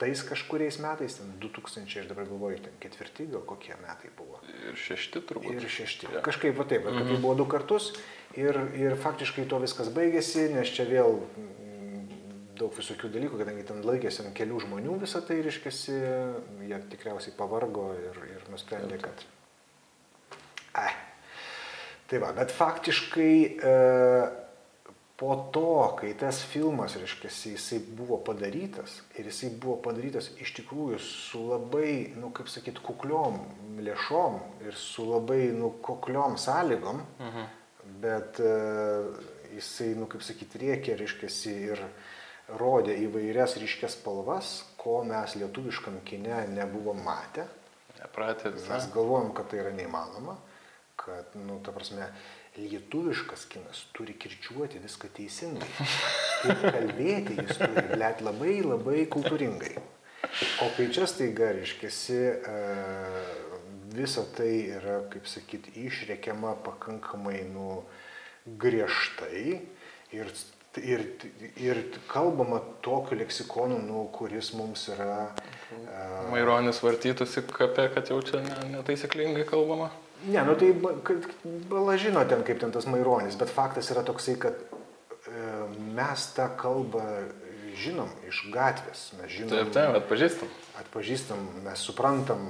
tais 0.00 0.22
kažkuriais 0.26 0.78
metais, 0.82 1.18
ten 1.18 1.30
2000, 1.40 2.00
aš 2.00 2.08
dabar 2.10 2.26
galvoju, 2.26 2.58
ten 2.64 2.74
ketvirti 2.82 3.28
gal 3.30 3.44
kokie 3.46 3.76
metai 3.82 4.10
buvo. 4.18 4.40
Ir 4.48 4.78
šešti 4.80 5.22
turbūt. 5.28 5.54
Ir 5.54 5.68
šešti. 5.70 6.10
Jo. 6.16 6.24
Kažkaip 6.24 6.56
va 6.58 6.64
taip, 6.64 6.84
mm 6.84 6.98
-hmm. 6.98 7.12
tai 7.12 7.20
buvo 7.22 7.34
du 7.34 7.46
kartus 7.46 7.92
ir, 8.36 8.58
ir 8.74 8.96
faktiškai 8.96 9.46
to 9.48 9.58
viskas 9.58 9.88
baigėsi, 9.88 10.48
nes 10.54 10.68
čia 10.68 10.84
vėl 10.84 11.20
mm, 11.36 12.04
daug 12.58 12.74
visokių 12.74 13.08
dalykų, 13.08 13.38
kadangi 13.38 13.62
ten 13.62 13.82
laikėsi 13.84 14.26
ant 14.26 14.34
kelių 14.34 14.60
žmonių 14.66 15.00
visą 15.00 15.22
tai, 15.26 15.42
reiškiasi, 15.42 15.92
jie 16.68 16.82
tikriausiai 16.90 17.36
pavargo 17.36 17.92
ir, 17.94 18.22
ir 18.34 18.50
nusprendė, 18.50 18.98
kad... 18.98 19.26
Ai. 20.74 21.13
Tai 22.14 22.20
va, 22.22 22.28
bet 22.30 22.52
faktiškai 22.54 23.36
e, 23.58 23.70
po 25.18 25.32
to, 25.50 25.70
kai 25.98 26.12
tas 26.14 26.38
filmas, 26.46 26.94
reiškia, 26.94 27.30
jisai 27.50 27.80
buvo 27.82 28.20
padarytas 28.22 29.00
ir 29.18 29.26
jisai 29.26 29.50
buvo 29.58 29.80
padarytas 29.82 30.28
iš 30.38 30.52
tikrųjų 30.60 31.00
su 31.02 31.42
labai, 31.48 32.14
nu 32.14 32.30
kaip 32.30 32.52
sakyt, 32.52 32.78
kukliom 32.86 33.40
lėšom 33.82 34.38
ir 34.62 34.78
su 34.78 35.08
labai, 35.08 35.48
nu, 35.58 35.72
kukliom 35.82 36.38
sąlygom, 36.38 37.02
mhm. 37.18 37.50
bet 38.06 38.38
uh, 38.46 39.10
jisai, 39.56 39.90
nu 39.98 40.06
kaip 40.06 40.22
sakyt, 40.22 40.54
riekė, 40.62 40.94
reiškia, 41.02 41.34
ir 41.66 41.84
rodė 42.62 42.94
įvairias 43.08 43.58
ryškias 43.58 43.98
spalvas, 43.98 44.60
ko 44.78 45.00
mes 45.02 45.34
lietuviškam 45.42 45.98
kine 46.06 46.44
nebuvom 46.54 47.02
matę. 47.02 47.50
Nepratę. 47.98 48.54
Mes 48.70 48.90
galvojom, 48.94 49.34
kad 49.34 49.50
tai 49.50 49.64
yra 49.66 49.74
neįmanoma, 49.74 50.38
kad, 51.04 51.36
nu, 51.36 51.60
ta 51.64 51.74
prasme, 51.76 52.08
lietuviškas 52.56 53.48
kinas 53.50 53.84
turi 53.96 54.14
kirčiuoti 54.18 54.82
viską 54.82 55.10
teisingai. 55.16 55.68
Ir 56.48 56.62
kalbėti 56.62 57.38
jis 57.40 57.58
turi, 57.58 57.84
blėt, 57.94 58.22
labai 58.24 58.56
labai 58.64 59.04
kultūringai. 59.10 59.74
O 60.64 60.70
kai 60.76 60.88
čia 60.94 61.06
staiga, 61.10 61.50
reiškiasi, 61.54 62.18
visa 63.94 64.24
tai 64.36 64.50
yra, 64.78 65.00
kaip 65.12 65.28
sakyti, 65.30 65.74
išrekiama 65.86 66.56
pakankamai, 66.64 67.42
nu, 67.52 67.82
griežtai 68.60 69.60
ir, 70.14 70.30
ir, 70.80 71.04
ir 71.60 71.82
kalbama 72.10 72.60
tokiu 72.84 73.18
leksikonu, 73.20 73.78
nu, 73.84 74.06
kuris 74.14 74.52
mums 74.58 74.88
yra... 74.94 75.28
Uh, 75.74 76.30
Maironis 76.32 76.80
vartytųsi 76.84 77.44
kapė, 77.50 77.88
kad 77.94 78.10
jau 78.12 78.20
čia 78.26 78.42
netaisyklingai 78.72 79.46
kalbama. 79.48 79.90
Ne, 80.24 80.42
nu 80.46 80.54
tai 80.56 80.70
bala 81.68 81.96
žino 82.00 82.24
ten, 82.28 82.44
kaip 82.46 82.60
ten 82.62 82.72
tas 82.72 82.86
Maironis, 82.88 83.36
bet 83.40 83.52
faktas 83.52 83.90
yra 83.92 84.04
toksai, 84.06 84.36
kad 84.40 84.56
e, 84.56 85.42
mes 85.96 86.28
tą 86.36 86.48
kalbą 86.60 87.04
žinom 87.76 88.10
iš 88.28 88.46
gatvės. 88.54 89.06
Mes 89.18 89.32
žinom, 89.34 89.52
taip, 89.52 89.72
taip, 89.74 89.98
atpažįstam. 90.00 90.54
Atpažįstam, 90.80 91.44
mes 91.66 91.84
suprantam 91.84 92.46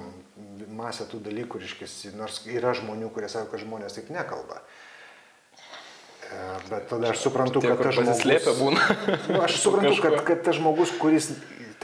masę 0.75 1.07
tų 1.11 1.21
dalykų, 1.25 1.61
reiškia, 1.63 2.15
nors 2.19 2.43
yra 2.51 2.75
žmonių, 2.77 3.11
kurie 3.15 3.31
sako, 3.33 3.53
kad 3.53 3.63
žmonės 3.63 3.99
taip 3.99 4.11
nekalba. 4.15 4.61
E, 6.25 6.39
bet 6.71 6.89
tada 6.91 7.13
aš 7.13 7.25
suprantu, 7.27 7.63
Tie, 7.63 7.71
kad 7.73 7.83
tas 7.89 7.99
žmogus... 7.99 8.49
Būna. 8.61 8.89
Nu, 9.31 9.43
aš 9.45 9.59
suprantu, 9.65 9.99
kad, 10.03 10.19
kad 10.27 10.47
tas 10.47 10.59
žmogus, 10.59 10.95
kuris 11.01 11.33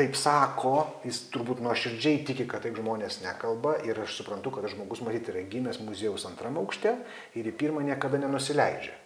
taip 0.00 0.16
sako, 0.16 0.74
jis 1.04 1.18
turbūt 1.34 1.60
nuoširdžiai 1.64 2.22
tiki, 2.24 2.46
kad 2.48 2.64
taip 2.64 2.78
žmonės 2.80 3.20
nekalba 3.24 3.76
ir 3.84 3.98
aš 4.00 4.16
suprantu, 4.20 4.54
kad 4.54 4.68
žmogus 4.72 5.02
matyti 5.04 5.34
yra 5.34 5.44
gimęs 5.52 5.80
muziejaus 5.84 6.24
antram 6.28 6.56
aukšte 6.62 6.94
ir 7.36 7.50
į 7.50 7.54
pirmą 7.60 7.84
niekada 7.84 8.20
nenusileidžia. 8.22 8.96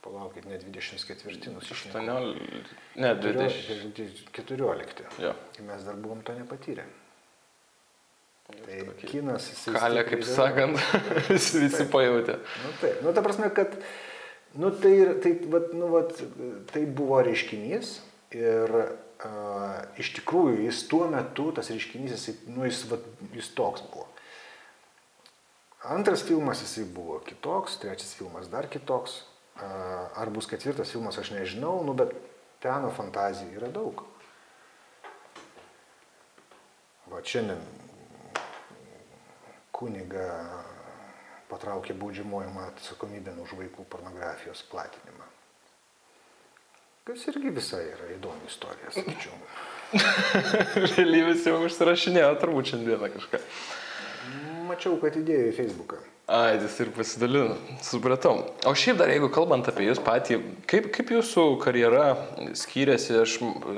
Palaukit, 0.07 0.45
ne 0.47 0.55
24, 0.63 1.51
nusišnekau. 1.51 1.99
18, 1.99 2.71
ne 3.03 3.11
20. 3.19 4.31
14. 4.37 5.03
Jo. 5.19 5.35
Mes 5.67 5.83
dar 5.83 5.99
buvom 5.99 6.23
to 6.23 6.31
nepatyrę. 6.37 6.87
Tai 8.47 8.83
kinas 9.03 9.49
jisai. 9.51 9.75
Kalė, 9.75 10.03
kaip 10.07 10.23
sakant, 10.27 10.79
visi, 11.33 11.65
visi 11.65 11.87
pajutė. 11.91 12.39
Nu, 12.63 12.75
taip, 12.83 13.01
nu 13.03 13.15
ta 13.15 13.25
prasme, 13.25 13.49
kad 13.55 13.75
nu, 14.55 14.71
tai, 14.71 14.93
tai, 15.23 15.33
vat, 15.51 15.73
nu, 15.75 15.91
vat, 15.91 16.13
tai 16.71 16.85
buvo 16.87 17.19
reiškinys 17.27 17.97
ir 18.37 18.75
uh, 18.77 19.81
iš 19.99 20.13
tikrųjų 20.21 20.61
jis 20.69 20.85
tuo 20.91 21.09
metu, 21.11 21.49
tas 21.57 21.73
reiškinys, 21.75 22.15
jis, 22.15 22.45
nu, 22.47 22.63
jis, 22.69 22.85
vat, 22.91 23.09
jis 23.35 23.51
toks 23.59 23.83
buvo. 23.91 24.07
Antras 25.87 26.23
filmas 26.27 26.63
jisai 26.63 26.87
buvo 26.91 27.19
kitoks, 27.27 27.81
trečias 27.83 28.15
filmas 28.19 28.51
dar 28.51 28.71
kitoks. 28.71 29.25
Uh, 29.57 30.07
ar 30.21 30.31
bus 30.31 30.47
ketvirtas 30.51 30.91
filmas, 30.93 31.17
aš 31.19 31.33
nežinau, 31.33 31.79
nu, 31.87 31.95
bet 31.97 32.13
peno 32.63 32.91
fantazijų 32.95 33.57
yra 33.59 33.71
daug. 33.73 34.03
Va 37.11 37.23
šiandien 37.25 37.63
kuniga 39.77 40.27
patraukė 41.51 41.95
baudžiamojimą 42.01 42.67
atsakomybę 42.73 43.37
už 43.45 43.55
vaikų 43.61 43.87
pornografijos 43.93 44.65
platinimą. 44.73 45.29
Kas 47.07 47.23
irgi 47.31 47.53
visai 47.55 47.85
yra 47.93 48.09
įdomi 48.17 48.49
istorija, 48.49 48.91
sakyčiau. 48.97 49.37
Realybės 50.97 51.45
jau 51.47 51.61
užsirašinėjo 51.69 52.33
turbūt 52.43 52.73
šiandieną 52.73 53.13
kažką. 53.15 53.43
Mačiau, 54.67 54.97
kad 54.99 55.15
įdėjo 55.21 55.53
į 55.53 55.57
Facebooką. 55.61 56.01
Ai, 56.27 56.57
jis 56.59 56.81
ir 56.83 56.89
pasidalino, 56.91 57.55
supratau. 57.87 58.41
O 58.67 58.73
šiaip 58.75 58.97
dar, 58.99 59.13
jeigu 59.15 59.29
kalbant 59.31 59.69
apie 59.71 59.85
jūs 59.87 60.01
patį, 60.03 60.41
kaip, 60.67 60.89
kaip 60.91 61.13
jūsų 61.15 61.43
karjera 61.63 62.17
skyrėsi, 62.59 63.13
aš 63.21 63.35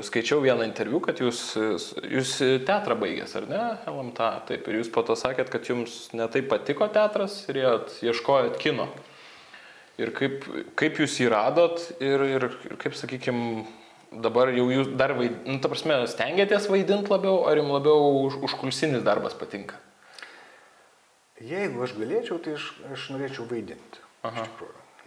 skaičiau 0.09 0.41
vieną 0.41 0.65
interviu, 0.65 0.97
kad 1.05 1.21
jūs, 1.21 1.43
jūs 2.09 2.31
teatrą 2.65 2.97
baigęs, 3.03 3.35
ar 3.37 3.49
ne, 3.51 3.61
LMTA, 3.93 4.29
taip, 4.49 4.65
ir 4.65 4.79
jūs 4.79 4.89
po 4.95 5.05
to 5.05 5.13
sakėt, 5.21 5.51
kad 5.53 5.69
jums 5.69 5.99
netai 6.17 6.41
patiko 6.49 6.89
teatras 6.95 7.43
ir 7.53 7.61
ieškojot 8.09 8.57
kino. 8.63 8.89
Ir 10.01 10.15
kaip, 10.17 10.47
kaip 10.81 11.03
jūs 11.05 11.19
jį 11.21 11.29
radot 11.35 11.85
ir, 12.01 12.25
ir, 12.39 12.49
ir 12.65 12.81
kaip, 12.81 12.97
sakykime, 12.97 13.67
dabar 14.25 14.55
jau 14.57 14.71
jūs 14.73 14.89
dar 14.97 15.13
vaidinate, 15.21 15.53
nu, 15.53 15.61
ta 15.61 15.69
prasme, 15.69 16.01
stengiatės 16.09 16.73
vaidinti 16.73 17.13
labiau, 17.13 17.43
ar 17.45 17.61
jums 17.61 17.77
labiau 17.77 18.09
už, 18.23 18.41
užkulsinis 18.49 19.05
darbas 19.05 19.37
patinka? 19.37 19.77
Jeigu 21.45 21.85
aš 21.85 21.95
galėčiau, 21.95 22.41
tai 22.43 22.57
aš, 22.59 22.73
aš 22.91 23.09
norėčiau 23.15 23.47
vaidinti. 23.47 24.03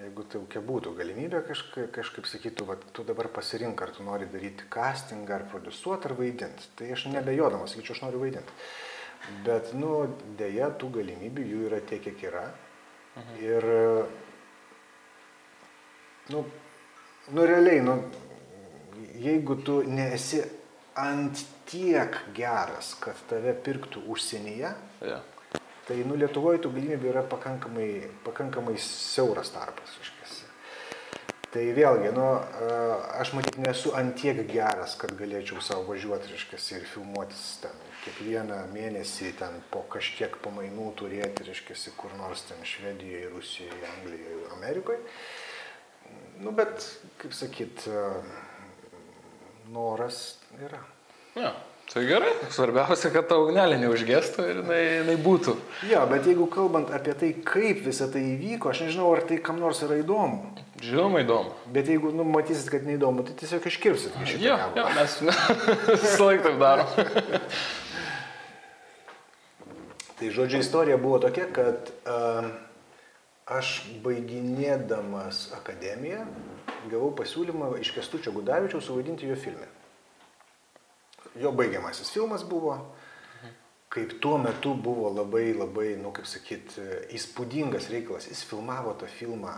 Jeigu 0.02 0.24
tokia 0.32 0.62
būtų 0.66 0.94
galimybė 0.98 1.42
kažkaip, 1.46 1.90
kažkaip 1.94 2.26
sakytų, 2.30 2.66
va, 2.70 2.78
tu 2.96 3.04
dabar 3.06 3.28
pasirink, 3.34 3.82
ar 3.84 3.92
tu 3.94 4.06
nori 4.08 4.26
daryti 4.32 4.66
castingą, 4.72 5.36
ar 5.36 5.44
produsuoti, 5.52 6.08
ar 6.08 6.16
vaidinti. 6.18 6.72
Tai 6.80 6.88
aš 6.96 7.06
nebejodamas 7.12 7.76
sakyčiau, 7.76 7.98
aš 7.98 8.04
noriu 8.06 8.24
vaidinti. 8.24 8.56
Bet, 9.46 9.74
nu, 9.78 9.92
dėja, 10.40 10.72
tų 10.82 10.90
galimybių 10.96 11.46
jų 11.50 11.66
yra 11.68 11.82
tiek, 11.92 12.02
kiek 12.08 12.24
yra. 12.32 12.46
Mhm. 13.20 13.36
Ir, 13.44 13.68
nu, 16.32 16.46
nu, 17.36 17.46
realiai, 17.52 17.84
nu, 17.86 17.98
jeigu 19.20 19.60
tu 19.68 19.82
nesi 19.84 20.40
ant 20.98 21.44
tiek 21.70 22.18
geras, 22.34 22.96
kad 23.04 23.20
tave 23.30 23.54
pirktų 23.68 24.08
užsienyje, 24.16 24.74
yeah 25.04 25.31
Tai 25.88 25.98
nu, 26.06 26.16
Lietuvoje 26.20 26.62
tų 26.62 26.72
galimybių 26.76 27.10
yra 27.10 27.24
pakankamai, 27.28 27.90
pakankamai 28.26 28.78
siauras 28.80 29.50
tarpas. 29.54 29.96
Iškės. 30.04 30.38
Tai 31.52 31.64
vėlgi, 31.76 32.14
nu, 32.16 32.26
aš 33.20 33.34
matyt 33.36 33.58
nesu 33.60 33.92
antiek 34.00 34.38
geras, 34.48 34.94
kad 34.96 35.12
galėčiau 35.20 35.60
savo 35.60 35.90
važiuoti 35.90 36.32
reiškės, 36.32 36.68
ir 36.78 36.86
filmuotis 36.88 37.42
ten 37.60 37.82
kiekvieną 38.06 38.62
mėnesį 38.72 39.34
ten 39.42 39.58
po 39.74 39.82
kažkiek 39.92 40.38
pamainų 40.46 40.88
turėti, 41.02 41.44
reiškės, 41.50 41.90
kur 42.00 42.14
nors 42.22 42.46
ten 42.48 42.64
Švedijoje, 42.64 43.34
Rusijoje, 43.34 43.82
Anglijoje, 43.98 44.40
Amerikoje. 44.56 45.02
Nu, 46.40 46.56
bet, 46.56 46.88
kaip 47.20 47.36
sakyt, 47.36 47.84
noras 49.76 50.22
yra. 50.56 50.80
Ja, 51.36 51.52
Tai 51.92 52.06
gerai, 52.08 52.30
svarbiausia, 52.48 53.10
kad 53.12 53.26
ta 53.28 53.36
ugnelė 53.36 53.76
neužgestų 53.82 54.44
ir 54.48 54.60
jinai, 54.62 54.80
jinai 55.02 55.16
būtų. 55.20 55.58
Jo, 55.90 56.06
bet 56.08 56.30
jeigu 56.30 56.46
kalbant 56.48 56.94
apie 56.96 57.12
tai, 57.20 57.32
kaip 57.44 57.82
visą 57.84 58.08
tai 58.14 58.22
įvyko, 58.30 58.72
aš 58.72 58.86
nežinau, 58.86 59.10
ar 59.12 59.26
tai 59.28 59.42
kam 59.44 59.60
nors 59.60 59.82
yra 59.84 59.98
įdomu. 60.00 60.54
Žinoma, 60.80 61.26
įdomu. 61.26 61.52
Bet 61.76 61.92
jeigu 61.92 62.14
nu, 62.16 62.24
matysit, 62.32 62.70
kad 62.72 62.86
neįdomu, 62.88 63.26
tai 63.28 63.36
tiesiog 63.42 63.68
iškirpsit. 63.68 64.16
Jo, 64.40 64.56
jo, 64.78 64.86
mes 64.96 65.18
visą 66.06 66.30
laiką 66.30 66.46
taip 66.48 66.64
darom. 66.64 66.96
Tai 70.16 70.32
žodžiu, 70.40 70.64
istorija 70.64 70.96
buvo 71.02 71.20
tokia, 71.26 71.50
kad 71.52 71.92
uh, 72.08 72.48
aš 73.52 73.76
baiginėdamas 74.08 75.50
akademiją 75.60 76.24
gavau 76.88 77.12
pasiūlymą 77.20 77.76
iš 77.84 77.92
Kestučio 78.00 78.32
Gudavičiaus 78.40 78.88
suvaidinti 78.88 79.28
jo 79.28 79.36
filme. 79.36 79.68
Jo 81.40 81.52
baigiamasis 81.56 82.12
filmas 82.12 82.44
buvo, 82.44 82.76
kaip 83.92 84.18
tuo 84.24 84.38
metu 84.42 84.74
buvo 84.76 85.12
labai, 85.16 85.54
labai, 85.56 85.94
nu 86.00 86.12
kaip 86.16 86.28
sakyt, 86.28 86.76
įspūdingas 87.16 87.88
reikalas. 87.94 88.28
Jis 88.32 88.44
filmavo 88.50 88.96
tą 89.00 89.08
filmą 89.12 89.54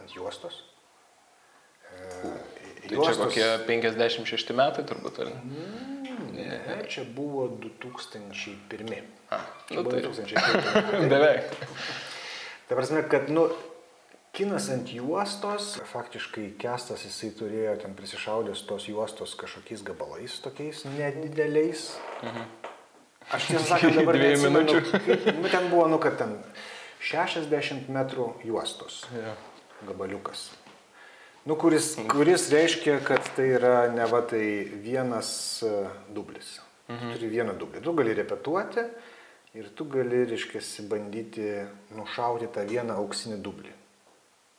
ant 0.00 0.16
juostos. 0.16 0.64
E, 1.90 2.34
tai 2.82 2.96
juostos... 2.96 3.34
čia 3.34 3.56
kokie 3.66 3.70
56 3.70 4.54
metai 4.58 4.86
turbūt, 4.88 5.22
ar 5.22 5.32
ne? 5.34 5.88
Ne, 6.34 6.60
čia 6.90 7.04
buvo 7.04 7.46
2001. 7.62 9.10
A, 9.30 9.40
nu, 9.70 9.82
Buvo 9.82 9.94
tai 9.94 10.02
2001. 10.02 11.08
beveik. 11.12 11.50
Ta 12.68 12.78
prasme, 12.78 13.02
kad, 13.10 13.30
nu, 13.30 13.48
kinas 14.36 14.68
ant 14.70 14.90
juostos, 14.94 15.74
faktiškai 15.90 16.46
kestas 16.60 17.04
jisai 17.06 17.32
turėjo 17.38 17.76
ten 17.82 17.94
prisišaudęs 17.98 18.64
tos 18.68 18.86
juostos 18.90 19.34
kažkokiais 19.40 19.82
gabalais, 19.86 20.38
tokiais 20.44 20.84
nedideliais. 20.96 21.90
Aš 23.30 23.50
tiesą 23.50 23.66
sakant, 23.74 23.94
dabar 23.98 24.16
Dviejų 24.18 24.48
minučių. 24.48 24.80
nu, 25.38 25.50
ten 25.52 25.68
buvo, 25.70 25.86
nu, 25.90 26.00
kad 26.02 26.16
ten 26.18 26.38
60 27.04 27.90
metrų 27.92 28.32
juostos 28.46 29.04
Jo. 29.14 29.36
gabaliukas. 29.86 30.48
Nu, 31.46 31.56
kuris, 31.56 31.94
kuris 32.10 32.50
reiškia, 32.52 32.98
kad 33.04 33.24
tai 33.36 33.46
yra 33.56 33.88
ne 33.94 34.04
va 34.10 34.20
tai 34.28 34.42
vienas 34.84 35.62
e, 35.64 35.70
dublis. 36.12 36.58
Mhm. 36.90 37.12
Tu 37.14 37.20
turi 37.20 37.30
vieną 37.32 37.54
dublį. 37.56 37.80
Tu 37.84 37.94
gali 37.96 38.16
repetuoti 38.18 38.84
ir 39.56 39.70
tu 39.78 39.86
gali, 39.88 40.24
reiškia, 40.28 40.60
bandyti 40.90 41.46
nušauti 41.96 42.50
tą 42.52 42.66
vieną 42.68 42.98
auksinį 43.00 43.38
dublį. 43.46 43.72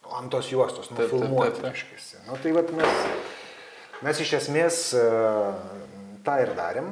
Ant 0.09 0.31
tos 0.33 0.49
juostos, 0.49 0.89
nufilmuoti, 0.91 1.61
reiškia. 1.63 2.23
Nu, 2.27 2.35
tai 2.41 2.51
vat 2.55 2.71
mes, 2.75 3.05
mes 4.03 4.21
iš 4.23 4.33
esmės 4.41 4.79
e, 4.97 5.03
tą 6.25 6.35
ir 6.43 6.51
darėm. 6.57 6.89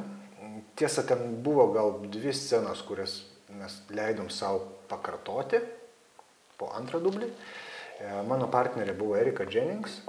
Tiesa, 0.80 1.04
ten 1.04 1.42
buvo 1.44 1.66
gal 1.76 1.98
dvi 2.06 2.32
scenos, 2.32 2.84
kurias 2.88 3.18
mes 3.52 3.76
leidom 3.92 4.30
savo 4.32 4.62
pakartoti 4.88 5.60
po 6.60 6.70
antrą 6.78 7.02
dublį. 7.04 7.28
E, 8.00 8.14
Mano 8.30 8.48
partnerė 8.52 8.96
buvo 8.96 9.18
Erika 9.20 9.48
Jennings 9.50 10.00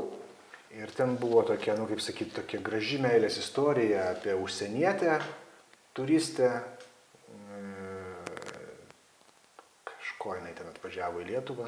ir 0.77 0.93
ten 0.95 1.17
buvo 1.19 1.43
tokia, 1.49 1.75
nu 1.79 1.89
kaip 1.91 2.03
sakyti, 2.05 2.37
tokia 2.37 2.61
graži 2.63 3.01
meilės 3.03 3.41
istorija 3.41 4.11
apie 4.15 4.37
užsienietę, 4.39 5.19
turistę, 5.99 6.51
e, 7.35 7.63
kažko 9.91 10.37
jinai 10.39 10.55
ten 10.55 10.71
atvažiavo 10.71 11.25
į 11.25 11.33
Lietuvą, 11.33 11.67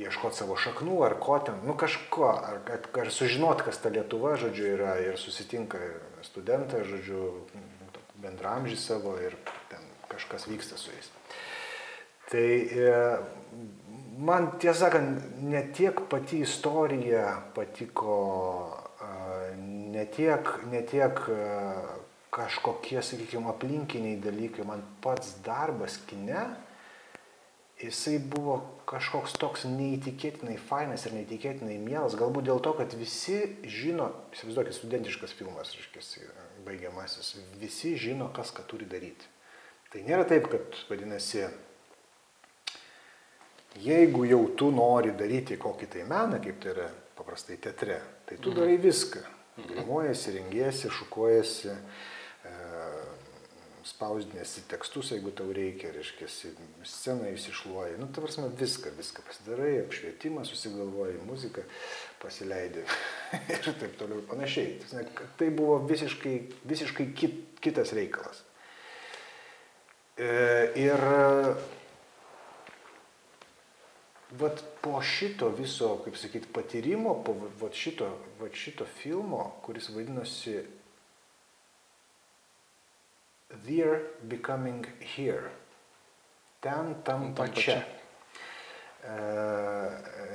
ieškoti 0.00 0.40
savo 0.40 0.56
šaknų 0.56 1.02
ar 1.04 1.18
ko 1.20 1.36
ten, 1.44 1.58
nu 1.68 1.76
kažko, 1.78 2.28
ar, 2.32 2.60
ar, 2.72 2.86
ar 3.02 3.10
sužinot, 3.12 3.64
kas 3.66 3.80
ta 3.82 3.92
Lietuva, 3.92 4.36
žodžiu, 4.40 4.70
yra 4.76 4.96
ir 5.04 5.18
susitinka 5.20 5.80
studentai, 6.24 6.84
žodžiu, 6.88 7.26
bendramžį 8.22 8.78
savo 8.78 9.16
ir 9.20 9.36
ten 9.70 9.84
kažkas 10.12 10.46
vyksta 10.48 10.78
su 10.80 10.92
jais. 10.94 11.10
Tai 12.32 12.46
e, 12.46 12.92
man 14.22 14.54
tiesą 14.62 14.86
sakant, 14.86 15.24
ne 15.44 15.64
tiek 15.76 16.04
pati 16.08 16.40
istorija 16.46 17.26
patiko, 17.56 18.16
e, 19.02 19.56
ne 19.92 20.06
tiek, 20.14 20.48
ne 20.72 20.80
tiek 20.88 21.20
e, 21.28 21.40
kažkokie, 22.32 23.02
sakykime, 23.04 23.50
aplinkiniai 23.52 24.20
dalykai, 24.24 24.64
man 24.64 24.84
pats 25.04 25.34
darbas 25.44 25.98
kine, 26.08 26.46
jisai 27.82 28.18
buvo 28.18 28.58
kažkoks 28.88 29.34
toks 29.40 29.66
neįtikėtinai 29.66 30.56
fainas 30.60 31.06
ir 31.06 31.16
neįtikėtinai 31.16 31.78
mielas, 31.82 32.16
galbūt 32.18 32.46
dėl 32.48 32.62
to, 32.62 32.74
kad 32.78 32.94
visi 32.98 33.40
žino, 33.66 34.10
įsivaizduokit, 34.36 34.76
studentiškas 34.76 35.34
filmas, 35.38 35.74
reiškia, 35.76 36.28
baigiamasis, 36.66 37.34
visi 37.60 37.96
žino, 38.00 38.30
kas 38.34 38.52
ką 38.54 38.66
turi 38.70 38.88
daryti. 38.88 39.28
Tai 39.92 40.02
nėra 40.06 40.24
taip, 40.28 40.48
kad 40.52 40.78
vadinasi, 40.88 41.46
jeigu 43.82 44.24
jau 44.28 44.42
tu 44.56 44.70
nori 44.72 45.12
daryti 45.16 45.58
kokį 45.60 45.90
tai 45.92 46.06
meną, 46.08 46.40
kaip 46.44 46.62
tai 46.62 46.74
yra 46.76 46.88
paprastai 47.18 47.58
teatre, 47.60 48.00
tai 48.28 48.38
tu 48.40 48.54
darai 48.56 48.78
viską. 48.80 49.20
Grimuojasi, 49.52 50.32
rengiesi, 50.38 50.88
šukuojasi, 50.88 51.68
e, 51.68 51.74
spausdinėsi 53.86 54.64
tekstus, 54.70 55.10
jeigu 55.14 55.32
tau 55.36 55.50
reikia, 55.54 55.90
reiškia, 55.94 56.28
sceną 56.86 57.32
įsišluoji. 57.34 57.98
Nu, 58.00 58.06
ta 58.12 58.22
prasme, 58.22 58.46
viską, 58.58 58.92
viską 58.98 59.24
pasidarai, 59.26 59.72
apšvietimą 59.82 60.44
susigalvoji, 60.46 61.18
muziką 61.26 61.64
pasileidai 62.22 62.86
ir 63.56 63.66
taip 63.66 63.98
toliau 64.00 64.22
ir 64.22 64.28
panašiai. 64.30 64.78
Ta 64.78 64.86
prasme, 64.86 65.04
kad 65.18 65.36
Tai 65.42 65.50
buvo 65.58 65.78
visiškai, 65.88 66.34
visiškai 66.70 67.08
kit, 67.18 67.38
kitas 67.64 67.94
reikalas. 67.96 68.44
E, 70.16 70.28
ir 70.78 71.00
vat 74.38 74.62
po 74.84 75.00
šito 75.02 75.48
viso, 75.56 75.96
kaip 76.04 76.16
sakyti, 76.20 76.50
patyrimo, 76.52 77.16
po 77.24 77.34
vat 77.60 77.74
šito, 77.74 78.08
vat 78.40 78.54
šito 78.54 78.86
filmo, 79.00 79.44
kuris 79.64 79.90
vadinosi 79.92 80.60
They're 83.64 84.00
Becoming 84.22 84.86
Here. 85.00 85.50
Ten 86.60 86.94
tam 87.04 87.34
pačia. 87.34 87.82
E, 89.02 89.16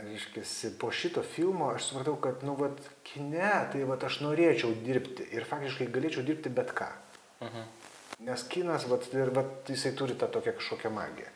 reiškia, 0.04 0.44
po 0.80 0.92
šito 0.92 1.24
filmo 1.24 1.70
aš 1.72 1.86
supratau, 1.88 2.18
kad, 2.20 2.44
nu, 2.44 2.56
vat, 2.60 2.82
kine, 3.08 3.52
tai 3.72 3.86
vat 3.88 4.04
aš 4.04 4.20
norėčiau 4.26 4.74
dirbti 4.84 5.30
ir 5.32 5.48
faktiškai 5.48 5.88
galėčiau 5.94 6.26
dirbti 6.28 6.52
bet 6.52 6.74
ką. 6.76 6.90
Mhm. 7.48 7.64
Nes 8.28 8.44
kinas, 8.52 8.88
vat, 8.92 9.08
ir, 9.14 9.32
vat, 9.32 9.70
jisai 9.70 9.94
turi 9.96 10.18
tą 10.20 10.28
tokią 10.34 10.58
kažkokią 10.58 10.92
magiją. 10.92 11.32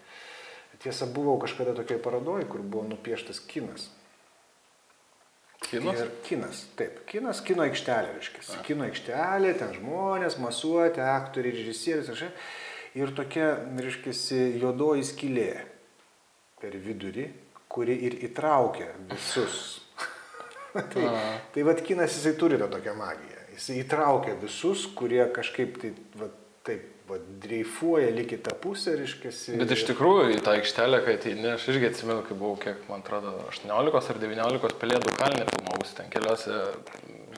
Tiesa, 0.81 1.05
buvau 1.05 1.37
kažkada 1.39 1.75
tokiai 1.77 2.01
parodoj, 2.01 2.47
kur 2.49 2.63
buvo 2.65 2.87
nupieštas 2.89 3.39
kinas. 3.47 3.91
Kinas? 5.61 5.99
Ir 6.01 6.09
kinas, 6.25 6.63
taip, 6.77 7.03
kinas, 7.09 7.39
kino 7.45 7.63
aikštelė, 7.67 8.15
reiškia. 8.15 8.61
Kino 8.65 8.85
aikštelė, 8.87 9.53
ten 9.59 9.75
žmonės, 9.75 10.39
masuoti, 10.41 11.03
aktoriai, 11.05 11.53
režisierius, 11.59 12.09
aš. 12.15 12.25
Ir 12.97 13.13
tokia, 13.15 13.53
reiškia, 13.77 14.15
juodoji 14.59 15.05
skylė 15.07 15.51
per 16.59 16.75
vidurį, 16.81 17.27
kuri 17.71 17.95
ir 18.09 18.17
įtraukia 18.27 18.89
visus. 19.13 19.61
tai, 20.91 21.05
tai 21.53 21.63
vad 21.67 21.85
kinas 21.85 22.17
jisai 22.17 22.33
turi 22.41 22.59
tą 22.59 22.67
tokią 22.73 22.97
magiją. 22.97 23.45
Jisai 23.55 23.77
įtraukia 23.83 24.35
visus, 24.41 24.87
kurie 24.97 25.23
kažkaip 25.35 25.77
tai, 25.81 25.93
va, 26.19 26.31
taip, 26.67 26.83
va, 27.09 27.17
dreifuoja 27.43 28.11
lyg 28.15 28.35
į 28.35 28.41
tą 28.45 28.55
pusę, 28.61 28.95
reiškia. 28.99 29.31
Bet 29.59 29.73
iš 29.75 29.85
tikrųjų 29.89 30.35
į 30.35 30.41
tą 30.45 30.55
aikštelę, 30.57 31.01
kai 31.05 31.15
ateini, 31.17 31.47
aš 31.55 31.69
irgi 31.73 31.89
atsimenu, 31.91 32.25
kai 32.27 32.37
buvau, 32.37 32.57
kiek 32.61 32.83
man 32.91 33.05
atrodo, 33.05 33.37
18 33.49 34.13
ar 34.13 34.21
19 34.25 34.77
pelėdų 34.81 35.15
kalnė 35.17 35.47
filmavus 35.49 35.95
ten 35.97 36.11
keliose 36.13 36.59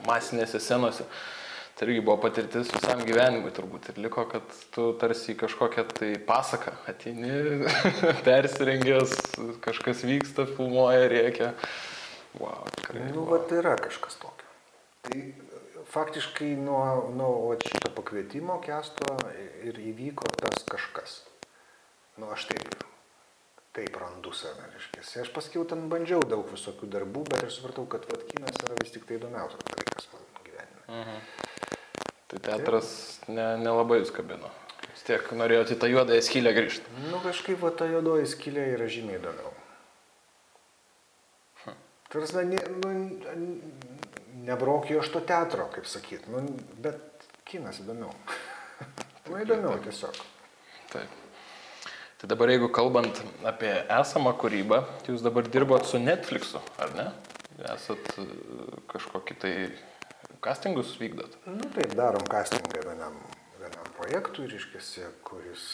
masinėse 0.08 0.60
scenose. 0.60 1.08
Tai 1.74 1.88
irgi 1.88 2.04
buvo 2.06 2.20
patirtis 2.22 2.68
visam 2.70 3.00
gyvenimui 3.02 3.50
turbūt 3.54 3.88
ir 3.90 3.96
liko, 4.04 4.22
kad 4.30 4.46
tu 4.76 4.92
tarsi 5.00 5.32
į 5.32 5.40
kažkokią 5.40 5.82
tai 5.90 6.10
pasaką 6.22 6.76
ateini, 6.92 7.64
persirengęs, 8.26 9.16
kažkas 9.64 10.04
vyksta, 10.06 10.46
filmuoja, 10.52 11.08
rėkia. 11.10 11.50
Wow, 12.38 12.62
tikrai. 12.78 13.08
Nu, 13.08 13.24
wow. 13.24 13.32
va, 13.32 13.40
tai 13.50 13.58
yra 13.64 13.74
kažkas 13.82 14.20
tokio. 14.22 14.46
Tai 15.08 15.18
faktiškai 15.94 16.56
nuo, 16.58 17.10
nuo 17.14 17.54
šito 17.62 17.92
pakvietimo 17.94 18.58
kesto 18.64 19.14
ir 19.62 19.78
įvyko 19.78 20.30
tas 20.40 20.66
kažkas. 20.66 21.20
Nu, 22.18 22.30
aš 22.34 22.48
taip, 22.50 22.84
taip 23.74 23.96
randu 23.98 24.34
save, 24.34 24.66
reiškia. 24.74 25.04
Aš 25.22 25.30
paskiau 25.34 25.64
ten 25.70 25.86
bandžiau 25.92 26.22
daug 26.26 26.46
visokių 26.50 26.90
darbų, 26.90 27.24
bet 27.30 27.46
aš 27.46 27.60
supratau, 27.60 27.86
kad 27.90 28.06
vat 28.10 28.26
kinas 28.30 28.58
yra 28.66 28.78
vis 28.82 28.94
tik 28.94 29.06
tai 29.08 29.18
įdomiausias 29.20 29.62
dalykas 29.70 30.10
mano 30.12 30.44
gyvenime. 30.46 30.84
Mhm. 31.00 31.24
Tai 32.30 32.44
teatras 32.48 32.92
ne, 33.28 33.48
nelabai 33.62 34.00
jūs 34.02 34.14
kabino. 34.14 34.50
Vis 34.90 35.02
tiek 35.06 35.26
norėjote 35.38 35.74
į 35.74 35.82
tą 35.82 35.90
juodąją 35.90 36.22
skylę 36.26 36.54
grįžti. 36.54 36.96
Nu, 37.10 37.18
kažkaip 37.22 37.60
va 37.62 37.70
ta 37.74 37.86
juodoji 37.90 38.30
skylė 38.30 38.72
yra 38.76 38.90
žymiai 38.90 39.20
įdomiau. 39.20 39.54
Tarsi, 42.14 42.44
ne, 42.46 42.60
nu, 42.78 42.90
nebrauk 44.44 44.90
jo 44.90 45.02
iš 45.02 45.10
to 45.14 45.22
teatro, 45.24 45.66
kaip 45.72 45.88
sakyt. 45.88 46.28
Nu, 46.32 46.42
bet 46.84 47.28
kinas 47.48 47.80
įdomiau. 47.82 48.12
nu, 49.28 49.38
įdomiau 49.40 49.78
tiesiog. 49.84 50.18
Taip. 50.92 51.20
Tai 52.20 52.30
dabar 52.30 52.52
jeigu 52.52 52.70
kalbant 52.72 53.20
apie 53.44 53.72
esamą 53.98 54.32
kūrybą, 54.40 54.80
tai 55.04 55.12
jūs 55.12 55.24
dabar 55.24 55.48
dirbot 55.50 55.84
su 55.88 56.00
Netflixu, 56.00 56.62
ar 56.80 56.94
ne? 56.96 57.08
Esat 57.74 58.14
e, 58.18 58.24
kažkokį 58.90 59.36
tai 59.42 59.52
castingus 60.44 60.94
vykdot? 61.00 61.36
Nu 61.50 61.68
taip, 61.74 61.92
darom 61.98 62.24
castingą 62.30 62.80
vienam, 62.86 63.18
vienam 63.60 63.92
projektui, 63.98 64.48
reiškia, 64.50 65.10
kuris, 65.26 65.68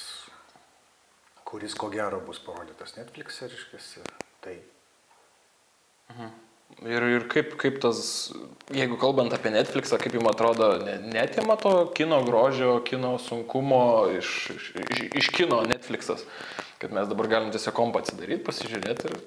kuris 1.46 1.76
ko 1.78 1.88
gero 1.92 2.20
bus 2.26 2.42
parodytas 2.42 2.96
Netflix'e, 2.98 3.48
reiškia, 3.52 4.06
tai. 4.44 4.58
Mhm. 6.10 6.49
Ir, 6.80 7.04
ir 7.04 7.26
kaip, 7.28 7.52
kaip 7.60 7.76
tas, 7.82 7.98
jeigu 8.72 8.96
kalbant 9.00 9.34
apie 9.36 9.50
Netflixą, 9.52 9.98
kaip 10.00 10.14
jums 10.16 10.30
atrodo, 10.30 10.70
netima 11.12 11.58
to 11.60 11.74
kino 11.96 12.22
grožio, 12.24 12.78
kino 12.86 13.18
sunkumo 13.20 13.82
iš, 14.16 14.30
iš, 14.56 14.70
iš 15.20 15.28
kino 15.34 15.60
Netflixas, 15.68 16.24
kad 16.80 16.94
mes 16.96 17.10
dabar 17.10 17.28
galim 17.28 17.52
tiesiog 17.52 17.76
kompą 17.76 18.00
atsidaryti, 18.00 18.40
pasižiūrėti 18.46 19.10
ir 19.10 19.18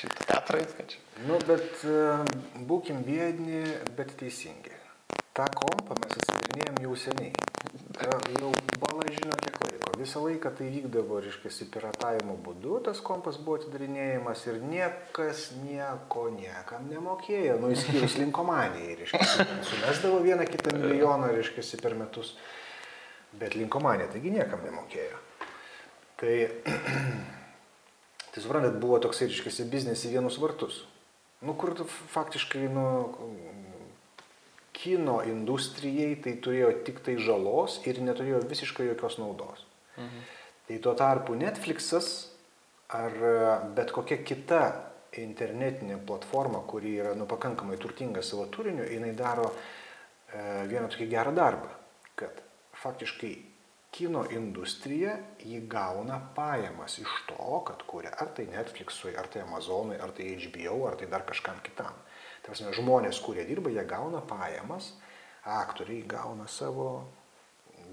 šitą 0.00 0.26
teatrą, 0.26 0.64
čia. 0.90 0.98
Nu, 1.28 1.38
bet 1.46 1.84
uh, 1.86 2.26
būkim 2.66 3.04
biedni, 3.06 3.62
bet 3.94 4.16
teisingi. 4.18 4.74
Ta 5.36 5.46
kompą 5.54 5.94
mes 6.02 6.18
atsidarinėjom 6.18 6.82
jau 6.82 6.98
seniai. 7.06 7.30
Jau 8.00 8.52
bala 8.80 9.04
žino 9.10 9.34
kiek 9.36 9.56
laiko. 9.60 9.92
Visą 10.00 10.22
laiką 10.24 10.52
tai 10.56 10.68
vykdavo, 10.72 11.18
reiškia, 11.20 11.66
piratavimo 11.74 12.38
būdu, 12.40 12.78
tas 12.86 13.02
kompas 13.04 13.36
buvo 13.36 13.58
atidarinėjimas 13.60 14.44
ir 14.48 14.60
niekas 14.64 15.50
nieko 15.60 16.24
niekam 16.32 16.88
nemokėjo, 16.88 17.58
nu 17.60 17.72
įskyrus 17.74 18.16
linkomanijai, 18.22 18.96
reiškia, 19.02 19.46
sumesdavo 19.68 20.22
vieną 20.24 20.48
kitą 20.48 20.72
milijoną, 20.78 21.28
reiškia, 21.36 21.66
per 21.84 21.98
metus, 21.98 22.32
bet 23.36 23.58
linkomanija 23.58 24.08
taigi 24.14 24.32
niekam 24.38 24.64
nemokėjo. 24.64 25.20
Tai, 26.22 26.34
tai 28.32 28.46
suprantat, 28.46 28.80
buvo 28.80 29.02
toksai, 29.04 29.28
reiškia, 29.28 29.68
biznis 29.68 30.06
į 30.08 30.16
vienus 30.16 30.40
vartus. 30.40 30.80
Nu, 31.42 31.52
kur 31.58 31.74
faktiškai, 32.14 32.68
nu, 32.72 32.86
kino 34.82 35.20
industrijai 35.28 36.16
tai 36.24 36.36
turėjo 36.42 36.72
tik 36.86 37.02
tai 37.06 37.16
žalos 37.22 37.80
ir 37.86 38.02
neturėjo 38.02 38.42
visiškai 38.50 38.88
jokios 38.90 39.18
naudos. 39.22 39.66
Mhm. 39.96 40.30
Tai 40.68 40.78
tuo 40.82 40.94
tarpu 40.98 41.34
Netflixas 41.38 42.08
ar 42.92 43.14
bet 43.76 43.92
kokia 43.94 44.20
kita 44.26 44.62
internetinė 45.20 45.98
platforma, 46.06 46.62
kuri 46.68 46.96
yra 47.02 47.14
nu, 47.16 47.26
pakankamai 47.28 47.76
turtinga 47.80 48.22
savo 48.24 48.46
turiniu, 48.52 48.84
jinai 48.88 49.12
daro 49.16 49.50
e, 49.52 50.64
vieną 50.70 50.88
tokį 50.92 51.08
gerą 51.10 51.34
darbą, 51.36 51.68
kad 52.16 52.40
faktiškai 52.82 53.32
kino 53.92 54.22
industrija 54.32 55.18
jį 55.44 55.60
gauna 55.68 56.16
pajamas 56.36 56.96
iš 57.02 57.12
to, 57.28 57.60
kad 57.68 57.84
kuria 57.88 58.14
ar 58.24 58.32
tai 58.36 58.46
Netflixui, 58.48 59.12
ar 59.18 59.28
tai 59.28 59.44
Amazonui, 59.44 59.98
ar 60.00 60.14
tai 60.16 60.32
HBO, 60.40 60.86
ar 60.88 60.96
tai 61.00 61.10
dar 61.12 61.26
kažkam 61.28 61.60
kitam. 61.66 61.92
Tarsi 62.42 62.66
žmonės, 62.74 63.20
kurie 63.22 63.44
dirba, 63.46 63.70
jie 63.70 63.84
gauna 63.86 64.22
pajamas, 64.26 64.92
aktoriai 65.46 66.02
gauna 66.10 66.48
savo, 66.50 67.04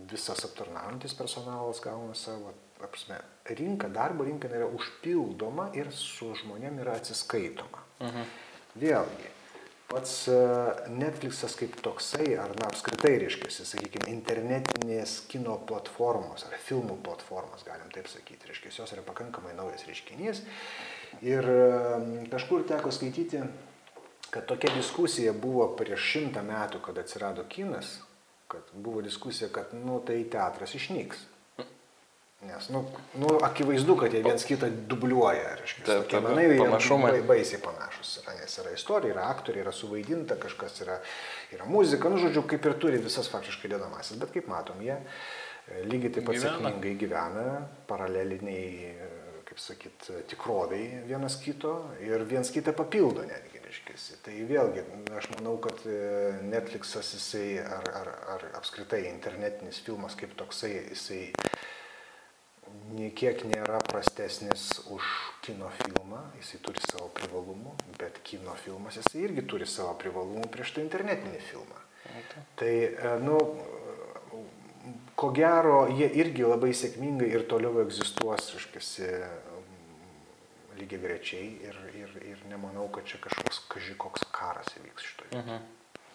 visas 0.10 0.42
aptarnaujantis 0.48 1.14
personalas 1.18 1.82
gauna 1.84 2.16
savo, 2.18 2.54
apsme, 2.84 3.20
rinka, 3.60 3.90
darbo 3.92 4.24
rinka 4.24 4.50
yra 4.50 4.70
užpildoma 4.74 5.70
ir 5.78 5.92
su 5.94 6.32
žmonėm 6.42 6.80
yra 6.82 6.96
atsiskaitoma. 6.98 7.84
Mhm. 8.00 8.26
Vėlgi, 8.80 9.32
pats 9.90 10.14
e, 10.32 10.38
Netflixas 10.94 11.58
kaip 11.60 11.76
toksai, 11.84 12.32
ar 12.40 12.54
na 12.58 12.70
apskritai 12.70 13.16
reiškia, 13.26 13.50
sakykime, 13.52 14.08
internetinės 14.14 15.20
kino 15.30 15.58
platformos 15.70 16.46
ar 16.48 16.56
filmų 16.64 17.00
platformos, 17.06 17.66
galim 17.68 17.90
taip 17.94 18.08
sakyti, 18.12 18.48
reiškia, 18.50 18.72
jos 18.80 18.96
yra 18.96 19.04
pakankamai 19.06 19.56
naujas 19.58 19.86
reiškinys. 19.90 20.46
Ir 21.26 21.44
kažkur 22.32 22.64
teko 22.70 22.94
skaityti 22.94 23.42
kad 24.30 24.46
tokia 24.46 24.76
diskusija 24.76 25.34
buvo 25.34 25.68
prieš 25.80 26.06
šimtą 26.14 26.44
metų, 26.46 26.84
kad 26.86 26.98
atsirado 27.02 27.46
kinas, 27.50 27.98
kad 28.50 28.72
buvo 28.74 29.02
diskusija, 29.06 29.50
kad, 29.54 29.74
nu, 29.74 30.00
tai 30.06 30.22
teatras 30.32 30.76
išnyks. 30.78 31.26
Nes, 32.40 32.70
nu, 32.72 32.86
nu, 33.20 33.34
akivaizdu, 33.44 33.98
kad 34.00 34.14
jie 34.16 34.22
viens 34.24 34.46
kitą 34.48 34.70
dubliuoja, 34.88 35.58
reiškia. 35.60 35.82
Taip, 35.84 36.06
taip, 36.08 36.24
manai, 36.24 36.46
panašumai. 36.56 37.12
Jie 37.18 37.26
baisiai 37.28 37.60
panašus 37.60 38.14
yra, 38.22 38.36
nes 38.40 38.54
yra 38.62 38.72
istorija, 38.78 39.12
yra 39.12 39.26
aktoriai, 39.34 39.66
yra 39.66 39.74
suvaidinta, 39.76 40.38
kažkas 40.40 40.80
yra, 40.86 40.96
yra 41.52 41.68
muzika, 41.68 42.08
nu, 42.08 42.22
žodžiu, 42.22 42.46
kaip 42.48 42.70
ir 42.70 42.78
turi 42.80 43.02
visas 43.04 43.28
faktiškai 43.34 43.74
dėdamasis, 43.74 44.22
bet 44.22 44.32
kaip 44.38 44.48
matom, 44.48 44.80
jie 44.86 44.96
e, 44.96 45.84
lygiai 45.84 46.14
taip 46.16 46.30
pat 46.30 46.40
gyvena. 46.40 46.54
sėkmingai 46.56 46.96
gyvena, 47.04 47.46
paraleliniai, 47.92 48.72
e, 48.88 49.10
kaip 49.60 50.04
sakyt, 50.04 50.28
tikroviai 50.30 51.04
vienas 51.08 51.36
kito 51.44 51.92
ir 52.00 52.24
viens 52.24 52.50
kitą 52.52 52.72
papildo 52.74 53.26
netgi 53.28 53.60
reiškiasi. 53.64 54.20
Tai 54.24 54.36
vėlgi, 54.48 54.84
aš 55.18 55.30
manau, 55.36 55.58
kad 55.62 55.82
e, 55.86 56.40
Netflixas 56.48 57.14
jisai 57.16 57.60
ar, 57.60 57.90
ar, 58.02 58.12
ar 58.36 58.46
apskritai 58.60 59.04
internetinis 59.10 59.82
filmas 59.84 60.16
kaip 60.16 60.36
toksai, 60.40 60.72
jisai 60.94 61.34
niekiek 62.94 63.44
nėra 63.50 63.82
prastesnis 63.90 64.80
už 64.94 65.04
kino 65.46 65.70
filmą, 65.82 66.22
jisai 66.40 66.62
turi 66.64 66.82
savo 66.86 67.10
privalumų, 67.18 67.76
bet 68.00 68.22
kino 68.24 68.56
filmas 68.64 69.00
jisai 69.02 69.26
irgi 69.28 69.46
turi 69.50 69.68
savo 69.68 69.96
privalumų 70.00 70.48
prieš 70.54 70.78
tai 70.78 70.88
internetinį 70.88 71.44
filmą. 71.52 71.84
Tai, 72.58 72.72
e, 72.72 73.16
nu, 73.22 73.38
ko 75.20 75.32
gero, 75.36 75.82
jie 75.92 76.08
irgi 76.22 76.48
labai 76.48 76.72
sėkmingai 76.78 77.28
ir 77.34 77.44
toliau 77.52 77.82
egzistuos, 77.84 78.54
reiškiasi, 78.56 79.10
lygiai 80.80 81.02
grečiai 81.04 81.50
ir, 81.68 81.80
ir, 82.00 82.14
ir 82.32 82.46
nemanau, 82.52 82.88
kad 82.94 83.08
čia 83.10 83.20
kažkoks 83.24 83.66
kažkoks 83.74 84.30
karas 84.36 84.72
įvyks 84.80 85.10
šitoje. 85.10 85.42
Mhm. 85.42 85.68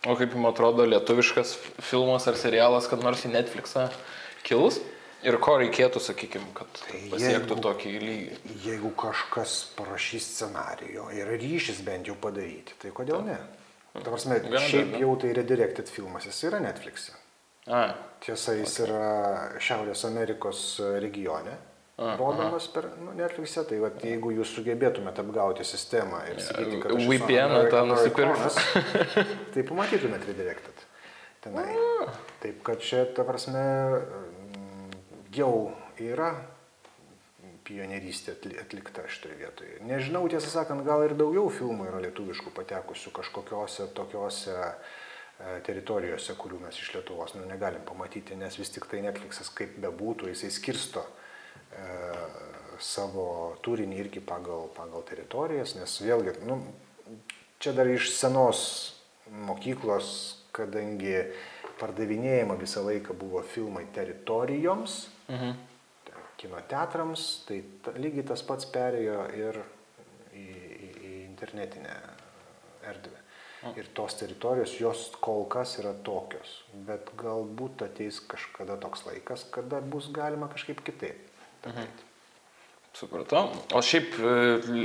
O 0.05 0.17
kaip 0.21 0.35
jums 0.37 0.51
atrodo 0.51 0.85
lietuviškas 0.85 1.55
filmas 1.85 2.27
ar 2.29 2.37
serialas, 2.37 2.89
kad 2.91 3.01
nors 3.05 3.25
į 3.25 3.33
Netflixą 3.33 3.87
kils? 4.45 4.81
Ir 5.25 5.39
ko 5.41 5.55
reikėtų, 5.57 6.03
sakykime, 6.05 6.51
kad 6.53 6.69
tai 6.77 6.99
pasiektų 7.09 7.55
jeigu, 7.55 7.63
tokį 7.65 7.93
lygį? 8.03 8.57
Jeigu 8.67 8.91
kažkas 9.01 9.55
parašys 9.79 10.27
scenarijų 10.35 11.07
ir 11.17 11.31
ryšys 11.41 11.81
bent 11.87 12.11
jau 12.11 12.17
padaryti, 12.21 12.77
tai 12.83 12.93
kodėl 12.93 13.25
ne? 13.25 13.39
Ta 13.95 14.05
prasme, 14.05 14.43
šiaip 14.67 14.99
jau 15.01 15.15
tai 15.23 15.33
redirected 15.39 15.89
filmas, 15.89 16.29
jis 16.29 16.43
yra 16.51 16.61
Netflix'e. 16.61 17.17
A. 17.67 17.85
Tiesa, 18.25 18.55
jis 18.57 18.79
okay. 18.81 18.89
yra 18.89 19.05
Šiaurės 19.63 20.05
Amerikos 20.09 20.65
regione 21.01 21.55
rodomas 21.97 22.67
per 22.75 22.89
nu, 22.99 23.13
Netflix'e, 23.15 23.63
tai 23.69 23.79
vat, 23.79 24.01
jeigu 24.03 24.33
jūs 24.35 24.51
sugebėtumėte 24.57 25.23
apgauti 25.23 25.67
sistemą 25.67 26.25
ir 26.33 26.41
sakyti, 26.43 26.81
kad 26.83 26.97
VPN 26.99 27.69
tą 27.71 27.85
nusipirktas, 27.87 28.59
tai 29.55 29.63
pamatytumėte 29.69 30.33
redirected. 30.33 30.83
Tenai. 31.45 31.69
Taip, 32.43 32.59
kad 32.67 32.83
čia, 32.83 33.05
ta 33.15 33.23
prasme, 33.29 33.63
jau 35.37 35.55
yra 36.03 36.33
pionerystė 37.65 38.35
atlikta 38.61 39.07
šitoje 39.09 39.39
vietoje. 39.39 39.79
Nežinau, 39.89 40.27
tiesą 40.29 40.51
sakant, 40.53 40.83
gal 40.85 41.05
ir 41.07 41.15
daugiau 41.17 41.47
filmų 41.53 41.89
yra 41.89 42.03
lietuviškų 42.05 42.53
patekusių 42.59 43.13
kažkokiose 43.21 43.87
tokiose 43.97 44.53
e, 44.53 44.73
teritorijose, 45.67 46.37
kurių 46.39 46.61
mes 46.63 46.79
iš 46.79 46.93
Lietuvos 46.95 47.35
nu, 47.35 47.43
negalim 47.51 47.83
pamatyti, 47.87 48.37
nes 48.39 48.55
vis 48.59 48.71
tik 48.71 48.87
tai 48.91 49.03
Netflixas 49.05 49.51
kaip 49.55 49.77
bebūtų, 49.83 50.31
jisai 50.31 50.53
skirsto 50.55 51.03
E, 51.75 51.87
savo 52.83 53.55
turinį 53.65 53.99
irgi 54.03 54.21
pagal, 54.25 54.69
pagal 54.77 55.05
teritorijas, 55.07 55.75
nes 55.79 55.95
vėlgi, 56.03 56.35
nu, 56.47 56.59
čia 57.63 57.73
dar 57.75 57.89
iš 57.91 58.11
senos 58.15 58.61
mokyklos, 59.47 60.09
kadangi 60.55 61.17
pardavinėjama 61.81 62.59
visą 62.61 62.83
laiką 62.87 63.15
buvo 63.19 63.43
filmai 63.47 63.87
teritorijoms, 63.95 64.97
mhm. 65.31 65.55
kino 66.39 66.63
teatrams, 66.71 67.27
tai 67.49 67.63
ta, 67.83 67.95
lygiai 67.99 68.27
tas 68.31 68.43
pats 68.47 68.69
perėjo 68.75 69.27
ir 69.39 69.61
į, 70.35 70.45
į, 70.45 70.91
į 71.11 71.13
internetinę 71.25 71.99
erdvę. 72.91 73.24
Ir 73.73 73.87
tos 73.97 74.17
teritorijos, 74.21 74.75
jos 74.77 75.07
kol 75.25 75.47
kas 75.49 75.79
yra 75.81 75.95
tokios, 76.05 76.59
bet 76.87 77.09
galbūt 77.21 77.87
ateis 77.87 78.19
kažkada 78.21 78.77
toks 78.83 79.07
laikas, 79.07 79.47
kada 79.55 79.81
bus 79.81 80.11
galima 80.13 80.51
kažkaip 80.53 80.83
kitaip. 80.85 81.17
Mhm. 81.65 81.89
Supratau. 82.95 83.49
O 83.75 83.81
šiaip 83.83 84.13
e, 84.23 84.35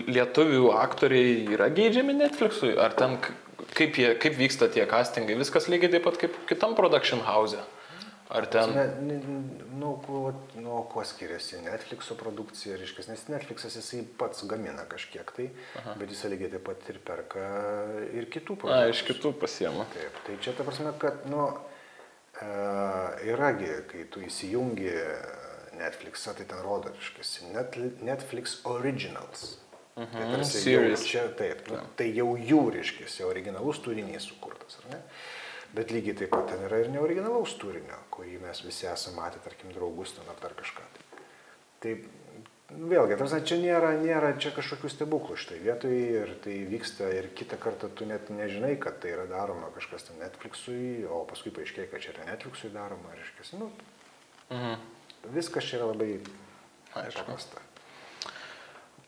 lietuvių 0.10 0.72
aktoriai 0.74 1.44
yra 1.54 1.68
geidžiami 1.70 2.16
Netflixui? 2.18 2.72
Ar 2.82 2.96
ten 2.98 3.20
kaip, 3.22 4.00
jie, 4.02 4.16
kaip 4.18 4.40
vyksta 4.40 4.70
tie 4.74 4.88
castingai? 4.90 5.36
Viskas 5.38 5.70
lygiai 5.70 5.94
taip 5.94 6.08
pat 6.08 6.18
kaip 6.24 6.40
kitam 6.50 6.74
production 6.80 7.22
house. 7.28 7.60
Ar 8.30 8.48
ten... 8.50 8.74
Ne, 8.74 8.88
ne, 9.06 9.20
nu, 9.80 9.96
kuo, 10.06 10.34
nu, 10.60 10.84
kuo 10.92 11.04
skiriasi 11.08 11.64
Netflixo 11.66 12.18
produkcija, 12.20 12.78
reiškia, 12.80 13.08
nes 13.12 13.26
Netflixas 13.32 13.80
jisai 13.80 14.04
pats 14.20 14.46
gamina 14.50 14.86
kažkiek 14.92 15.34
tai, 15.36 15.50
Aha. 15.82 15.96
bet 16.02 16.14
jisai 16.14 16.34
lygiai 16.36 16.54
taip 16.58 16.68
pat 16.68 16.92
ir 16.92 17.02
perka 17.08 17.48
ir 18.12 18.30
kitų 18.30 18.60
produktų. 18.60 18.76
Na, 18.76 18.94
iš 18.94 19.04
kitų 19.08 19.34
pasiema. 19.42 19.88
Taip, 19.96 20.24
tai 20.28 20.38
čia 20.44 20.56
ta 20.58 20.68
prasme, 20.68 20.94
kad, 21.02 21.26
nu, 21.32 21.48
E, 22.40 22.48
yragi, 23.28 23.72
kai 23.90 24.06
tu 24.12 24.22
įsijungi 24.24 24.92
Netflixą, 25.80 26.36
tai 26.38 26.46
ten 26.48 26.62
rodo, 26.64 26.92
reiškia, 26.94 27.50
net, 27.56 27.76
Netflix 28.06 28.60
Originals. 28.70 29.58
Mhm, 30.00 30.14
Tai 30.16 30.28
tarsi 30.32 30.72
jau 30.72 30.84
čia, 31.04 31.26
taip, 31.36 31.66
nu, 31.68 31.82
tai 32.00 32.08
jau 32.16 32.30
jų, 32.38 32.62
reiškia, 32.78 33.10
originalus 33.28 33.82
turinys 33.84 34.30
sukurtas, 34.30 34.78
ar 34.80 34.94
ne? 34.94 35.00
Bet 35.76 35.92
lygiai 35.94 36.16
taip 36.18 36.32
pat 36.34 36.48
ten 36.50 36.64
yra 36.66 36.80
ir 36.82 36.90
neoriginalaus 36.90 37.54
turinio, 37.62 37.98
kurį 38.14 38.40
mes 38.42 38.64
visi 38.66 38.88
esame 38.90 39.20
matę, 39.22 39.38
tarkim, 39.44 39.70
draugus 39.76 40.16
ten 40.16 40.26
ar 40.32 40.40
dar 40.42 40.56
kažką. 40.58 40.86
Tai 41.84 41.92
vėlgi, 42.70 43.18
tarsi 43.18 43.40
čia 43.46 43.58
nėra, 43.62 43.92
nėra 44.02 44.32
čia 44.42 44.52
kažkokių 44.56 44.90
stebuklų 44.94 45.38
štai 45.42 45.60
vietoj 45.62 45.94
ir 45.94 46.34
tai 46.44 46.58
vyksta 46.70 47.12
ir 47.14 47.30
kitą 47.38 47.58
kartą 47.62 47.90
tu 47.94 48.06
net 48.10 48.32
nežinai, 48.34 48.76
kad 48.82 48.98
tai 49.04 49.14
yra 49.14 49.28
daroma 49.30 49.70
kažkas 49.78 50.10
ten 50.10 50.20
Netflixui, 50.24 51.06
o 51.06 51.22
paskui 51.30 51.54
paaiškėja, 51.56 51.90
kad 51.94 52.02
čia 52.04 52.14
yra 52.16 52.28
Netflixui 52.32 52.74
daroma, 52.74 53.14
reiškia, 53.18 53.62
nu, 53.62 53.72
Mhm. 54.50 54.76
viskas 55.38 55.64
čia 55.70 55.78
yra 55.78 55.92
labai 55.94 56.20
paprasta. 56.94 57.62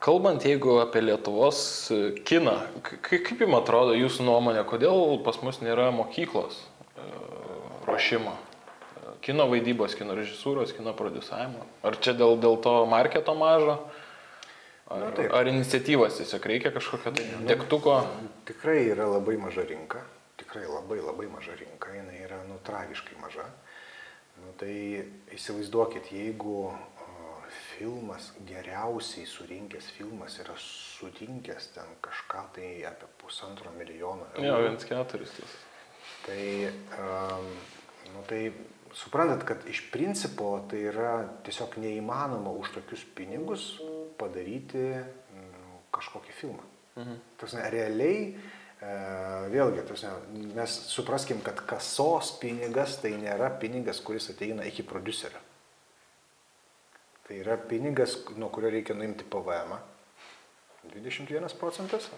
Kalbant, 0.02 0.42
jeigu 0.42 0.80
apie 0.82 1.02
Lietuvos 1.04 1.60
e, 1.94 1.98
kiną, 2.26 2.56
kaip 3.06 3.36
jums 3.38 3.58
atrodo 3.60 3.94
jūsų 3.94 4.24
nuomonė, 4.26 4.64
kodėl 4.66 5.20
pas 5.22 5.38
mus 5.46 5.60
nėra 5.62 5.92
mokyklos 5.94 6.58
e, 6.98 7.04
ruošimo? 7.86 8.34
E, 8.34 9.12
Kino 9.22 9.46
vaidybos, 9.52 9.94
kino 10.00 10.16
režisūros, 10.18 10.74
kino 10.74 10.96
produsavimo? 10.98 11.68
Ar 11.86 12.00
čia 12.02 12.16
dėl, 12.18 12.34
dėl 12.42 12.58
to 12.66 12.74
marketo 12.90 13.36
mažo? 13.38 13.78
Ar, 14.90 15.04
Na, 15.06 15.12
taip. 15.20 15.30
ar 15.38 15.52
iniciatyvos 15.54 16.18
tiesiog 16.18 16.50
reikia 16.50 16.74
kažkokio 16.74 17.14
tai 17.20 17.28
degtuko? 17.54 18.00
Tikrai 18.50 18.80
yra 18.96 19.06
labai 19.06 19.38
maža 19.40 19.68
rinka, 19.70 20.02
tikrai 20.42 20.66
labai 20.66 20.98
labai 20.98 21.30
maža 21.30 21.54
rinka, 21.62 21.94
jinai 21.94 22.26
yra 22.26 22.42
nu 22.50 22.58
tragiškai 22.66 23.22
maža. 23.22 23.46
Nu, 24.42 24.56
tai 24.58 24.74
įsivaizduokit, 25.38 26.10
jeigu 26.10 26.72
filmas, 27.82 28.30
geriausiai 28.46 29.26
surinkęs 29.26 29.89
filmas 29.98 30.38
yra 30.44 30.54
surinkęs 30.58 31.72
ten 31.74 31.96
kažką 32.06 32.44
tai 32.54 32.86
apie 32.86 33.08
pusantro 33.17 33.72
milijono 33.78 34.28
Jo, 34.38 34.60
viens 34.62 34.86
keturis. 34.86 35.34
tas. 35.38 35.56
Tai, 36.26 36.70
um, 37.02 37.48
nu, 38.13 38.22
tai 38.28 38.52
suprantat, 38.94 39.44
kad 39.44 39.65
iš 39.70 39.88
principo 39.91 40.54
tai 40.70 40.86
yra 40.91 41.26
tiesiog 41.46 41.78
neįmanoma 41.82 42.54
už 42.62 42.76
tokius 42.78 43.06
pinigus 43.17 43.67
padaryti 44.20 44.84
mm, 45.02 45.78
kažkokį 45.96 46.38
filmą. 46.38 46.65
Mhm. 47.02 47.22
Tasme, 47.41 47.70
realiai, 47.74 48.26
e, 48.78 48.96
vėlgi, 49.54 49.86
tasme, 49.89 50.12
mes 50.54 50.76
supraskim, 50.91 51.41
kad 51.41 51.63
kasos 51.65 52.36
pinigas 52.41 53.00
tai 53.02 53.15
nėra 53.17 53.50
pinigas, 53.62 54.04
kuris 54.06 54.30
ateina 54.36 54.67
iki 54.70 54.86
producerio. 54.86 55.41
Tai 57.32 57.38
yra 57.39 57.56
pinigas, 57.56 58.17
nuo 58.36 58.50
kurio 58.52 58.67
reikia 58.74 58.91
nuimti 58.91 59.24
PVM. 59.24 59.78
21 60.91 61.54
procentas. 61.56 62.10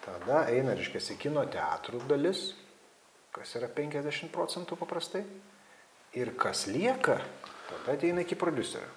Tada 0.00 0.46
eina, 0.48 0.72
reiškia, 0.72 1.02
į 1.12 1.16
kino 1.20 1.42
teatrų 1.52 2.00
dalis, 2.08 2.54
kas 3.36 3.52
yra 3.60 3.68
50 3.68 4.32
procentų 4.32 4.78
paprastai. 4.80 5.20
Ir 6.16 6.32
kas 6.40 6.64
lieka, 6.72 7.18
tada 7.68 7.98
ateina 7.98 8.24
iki 8.24 8.40
producerio. 8.40 8.88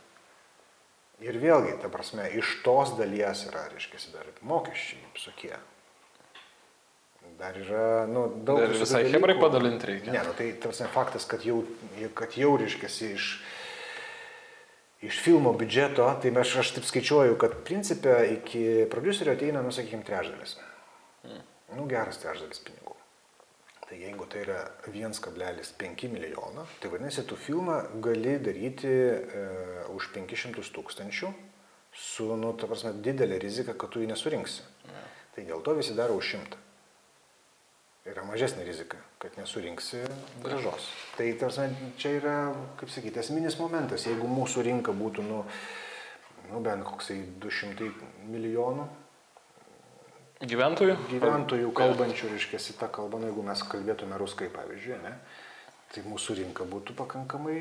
Ir 1.28 1.36
vėlgi, 1.44 1.76
ta 1.84 1.92
prasme, 1.92 2.30
iš 2.40 2.62
tos 2.64 2.96
dalies 2.96 3.44
yra, 3.52 3.68
reiškia, 3.76 4.00
dar 4.16 4.32
mokesčiai 4.40 5.04
visokie. 5.12 5.58
Dar 7.36 7.60
yra, 7.60 7.86
nu, 8.08 8.30
daug 8.48 8.64
visokių 8.64 8.86
visai 8.88 9.08
hebrai 9.12 9.36
padalinti 9.44 9.92
reikia. 9.92 10.16
Ne, 10.16 10.24
nu, 10.24 10.40
tai 10.40 10.54
tarsi 10.56 10.88
faktas, 10.96 11.28
kad 11.28 11.44
jau, 11.44 11.66
kad 12.16 12.40
jau 12.40 12.56
reiškia, 12.64 12.88
iš, 12.88 13.04
iš 13.20 13.34
filmo 15.08 15.54
biudžeto, 15.56 16.06
tai 16.22 16.32
aš, 16.42 16.58
aš 16.64 16.74
taip 16.76 16.88
skaičiuoju, 16.88 17.38
kad 17.40 17.56
principė 17.68 18.18
iki 18.36 18.64
producerio 18.92 19.36
ateina, 19.38 19.64
nu, 19.64 19.72
sakykime, 19.72 20.04
trečdalis. 20.08 20.58
Nu, 21.78 21.86
geras 21.88 22.20
trečdalis 22.20 22.60
pinigų. 22.66 22.98
Tai 23.90 23.98
jeigu 23.98 24.26
tai 24.30 24.44
yra 24.44 24.60
1,5 24.92 26.10
milijono, 26.12 26.68
tai 26.82 26.92
vadinasi, 26.92 27.24
tu 27.26 27.38
filmą 27.40 27.80
gali 28.04 28.36
daryti 28.44 28.92
e, 28.92 29.46
už 29.96 30.12
500 30.14 30.68
tūkstančių 30.76 31.32
su, 31.96 32.28
nu, 32.38 32.54
ta 32.60 32.70
prasme, 32.70 32.94
didelė 33.02 33.40
rizika, 33.42 33.74
kad 33.74 33.90
tu 33.94 34.04
jį 34.04 34.12
nesurinksi. 34.12 34.68
Tai 35.34 35.46
dėl 35.48 35.64
to 35.66 35.74
visi 35.80 35.96
daro 35.98 36.20
už 36.20 36.36
100 36.38 36.69
yra 38.12 38.24
mažesnė 38.28 38.66
rizika, 38.68 39.00
kad 39.22 39.36
nesurinksi 39.40 40.04
gražos. 40.44 40.88
Tai 41.18 41.28
tarsi, 41.42 41.68
čia 42.02 42.16
yra, 42.20 42.38
kaip 42.80 42.92
sakyti, 42.94 43.22
esminis 43.22 43.60
momentas. 43.62 44.08
Jeigu 44.10 44.30
mūsų 44.30 44.66
rinka 44.70 44.96
būtų, 44.96 45.26
nu, 45.28 45.44
nu 46.50 46.64
bent 46.66 46.88
koksai 46.88 47.22
200 47.44 47.92
milijonų 48.30 48.88
Gyventojų? 50.40 50.94
gyventojų 51.12 51.72
kalbančių, 51.76 52.30
reiškia, 52.32 52.62
tą 52.80 52.88
kalbą, 52.96 53.20
nu, 53.20 53.28
jeigu 53.28 53.42
mes 53.44 53.60
kalbėtume 53.68 54.16
ruskai, 54.22 54.48
pavyzdžiui, 54.54 55.00
ne, 55.04 55.12
tai 55.92 56.04
mūsų 56.08 56.38
rinka 56.38 56.64
būtų 56.70 56.96
pakankamai, 56.96 57.58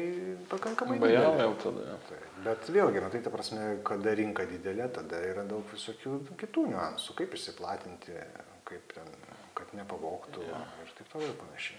pakankamai 0.53 1.01
Bajau 1.03 1.25
didelė. 1.25 1.47
jau 1.49 1.57
tada. 1.65 1.87
jo. 1.89 1.97
Tai, 2.07 2.19
bet 2.45 2.71
vėlgi, 2.71 3.03
na 3.03 3.09
tai 3.11 3.23
ta 3.25 3.33
prasme, 3.35 3.65
kada 3.89 4.15
rinka 4.15 4.47
didelė, 4.47 4.87
tada 4.95 5.25
yra 5.27 5.43
daug 5.49 5.67
visokių 5.75 6.21
kitų 6.39 6.69
niuansų, 6.71 7.19
kaip 7.19 7.35
išsiplatinti, 7.35 8.15
kaip 8.71 8.95
ten, 8.95 9.11
kad 9.59 9.75
nepavoktų 9.77 10.45
Jo. 10.47 10.63
ir 10.85 10.93
taip 10.99 11.13
toliau 11.13 11.33
ir 11.33 11.39
panašiai. 11.41 11.79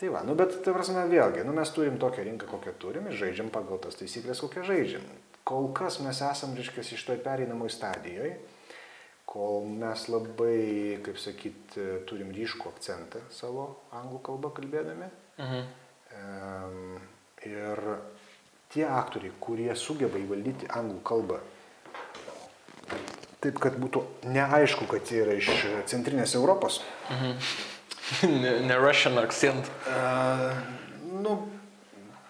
Tai 0.00 0.10
va, 0.10 0.24
nu 0.26 0.34
bet, 0.38 0.56
ta 0.66 0.72
prasme, 0.74 1.04
vėlgi, 1.10 1.44
nu 1.46 1.54
mes 1.54 1.70
turim 1.70 2.00
tokią 2.02 2.24
rinką, 2.26 2.48
kokią 2.50 2.74
turim 2.82 3.06
ir 3.10 3.14
žaidžiam 3.18 3.50
pagal 3.54 3.78
tas 3.82 3.96
taisyklės, 4.00 4.42
kokią 4.42 4.64
žaidžiam. 4.66 5.04
Kol 5.46 5.70
kas 5.76 6.00
mes 6.02 6.18
esam, 6.24 6.56
reiškia, 6.58 6.82
iš 6.96 7.04
toj 7.06 7.20
pereinamoj 7.22 7.70
stadijoje, 7.70 8.34
kol 9.28 9.64
mes 9.70 10.06
labai, 10.10 11.00
kaip 11.04 11.18
sakyt, 11.20 11.78
turim 12.10 12.32
ryškų 12.34 12.70
akcentą 12.72 13.22
savo 13.34 13.68
anglų 13.94 14.20
kalbą 14.26 14.50
kalbėdami. 14.58 15.10
Mhm. 15.38 15.66
Em, 16.20 17.02
Ir 17.44 17.80
tie 18.72 18.86
aktoriai, 18.88 19.32
kurie 19.40 19.74
sugeba 19.76 20.16
įvaldyti 20.16 20.68
anglų 20.72 21.02
kalbą, 21.04 21.40
taip 23.44 23.60
kad 23.62 23.78
būtų 23.80 24.02
neaišku, 24.34 24.88
kad 24.90 25.10
jie 25.10 25.22
yra 25.24 25.36
iš 25.38 25.50
centrinės 25.90 26.36
Europos, 26.38 26.80
ne, 28.42 28.56
ne 28.64 28.78
Russian 28.80 29.20
accent. 29.22 29.68
e, 29.88 29.98
nu, 31.24 31.36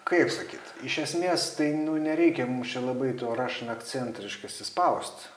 kaip 0.07 0.29
sakyt, 0.33 0.75
iš 0.85 0.99
esmės 1.07 1.53
tai 1.57 1.71
nu, 1.77 1.95
nereikia 2.01 2.47
mums 2.49 2.75
čia 2.75 2.83
labai 2.83 3.13
to 3.19 3.31
Russian 3.37 3.73
accent, 3.73 4.21
reiškia, 4.21 4.51
įspausti. 4.65 5.31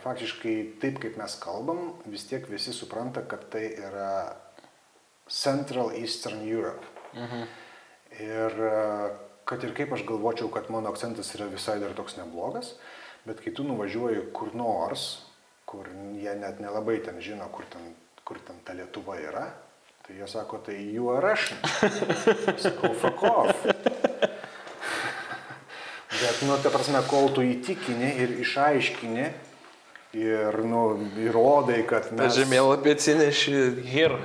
Faktiškai 0.00 0.54
taip, 0.82 0.96
kaip 1.02 1.18
mes 1.20 1.34
kalbam, 1.38 1.92
vis 2.08 2.24
tiek 2.26 2.46
visi 2.50 2.72
supranta, 2.74 3.22
kad 3.28 3.44
tai 3.52 3.66
yra 3.76 4.32
Central 5.30 5.92
Eastern 5.94 6.40
Europe. 6.48 6.86
Mhm. 7.14 7.42
Ir 8.20 8.56
e, 8.66 9.10
kad 9.46 9.64
ir 9.64 9.74
kaip 9.76 9.92
aš 9.94 10.02
galvočiau, 10.08 10.50
kad 10.50 10.70
mano 10.70 10.90
akcentas 10.90 11.30
yra 11.36 11.46
visai 11.50 11.78
dar 11.82 11.94
toks 11.94 12.16
neblogas, 12.18 12.74
bet 13.26 13.40
kai 13.44 13.52
tu 13.56 13.64
nuvažiuoji 13.66 14.28
kur 14.36 14.54
nors, 14.54 15.26
kur 15.68 15.88
jie 16.16 16.34
net 16.38 16.60
nelabai 16.60 16.98
ten 17.04 17.20
žino, 17.22 17.48
kur 17.52 17.66
ten, 17.70 17.92
kur 18.24 18.40
ten 18.46 18.58
ta 18.64 18.72
Lietuva 18.74 19.18
yra, 19.20 19.46
tai 20.06 20.16
jie 20.18 20.28
sako, 20.28 20.58
tai 20.66 20.78
you 20.80 21.10
are 21.12 21.20
Russian. 21.22 21.58
Sakau, 22.64 22.94
fuck 22.94 23.22
off. 23.22 23.66
Bet, 26.20 26.42
nu, 26.44 26.56
ta 26.60 26.68
prasme, 26.68 27.00
kol 27.08 27.30
tu 27.32 27.40
įtikini 27.46 28.10
ir 28.20 28.34
išaiškini 28.42 29.30
ir, 30.16 30.60
nu, 30.66 30.84
įrodai, 31.22 31.82
kad 31.88 32.10
mes... 32.16 32.34
žemėlapį 32.38 32.94
atsineši 32.96 33.58
here. 33.86 34.18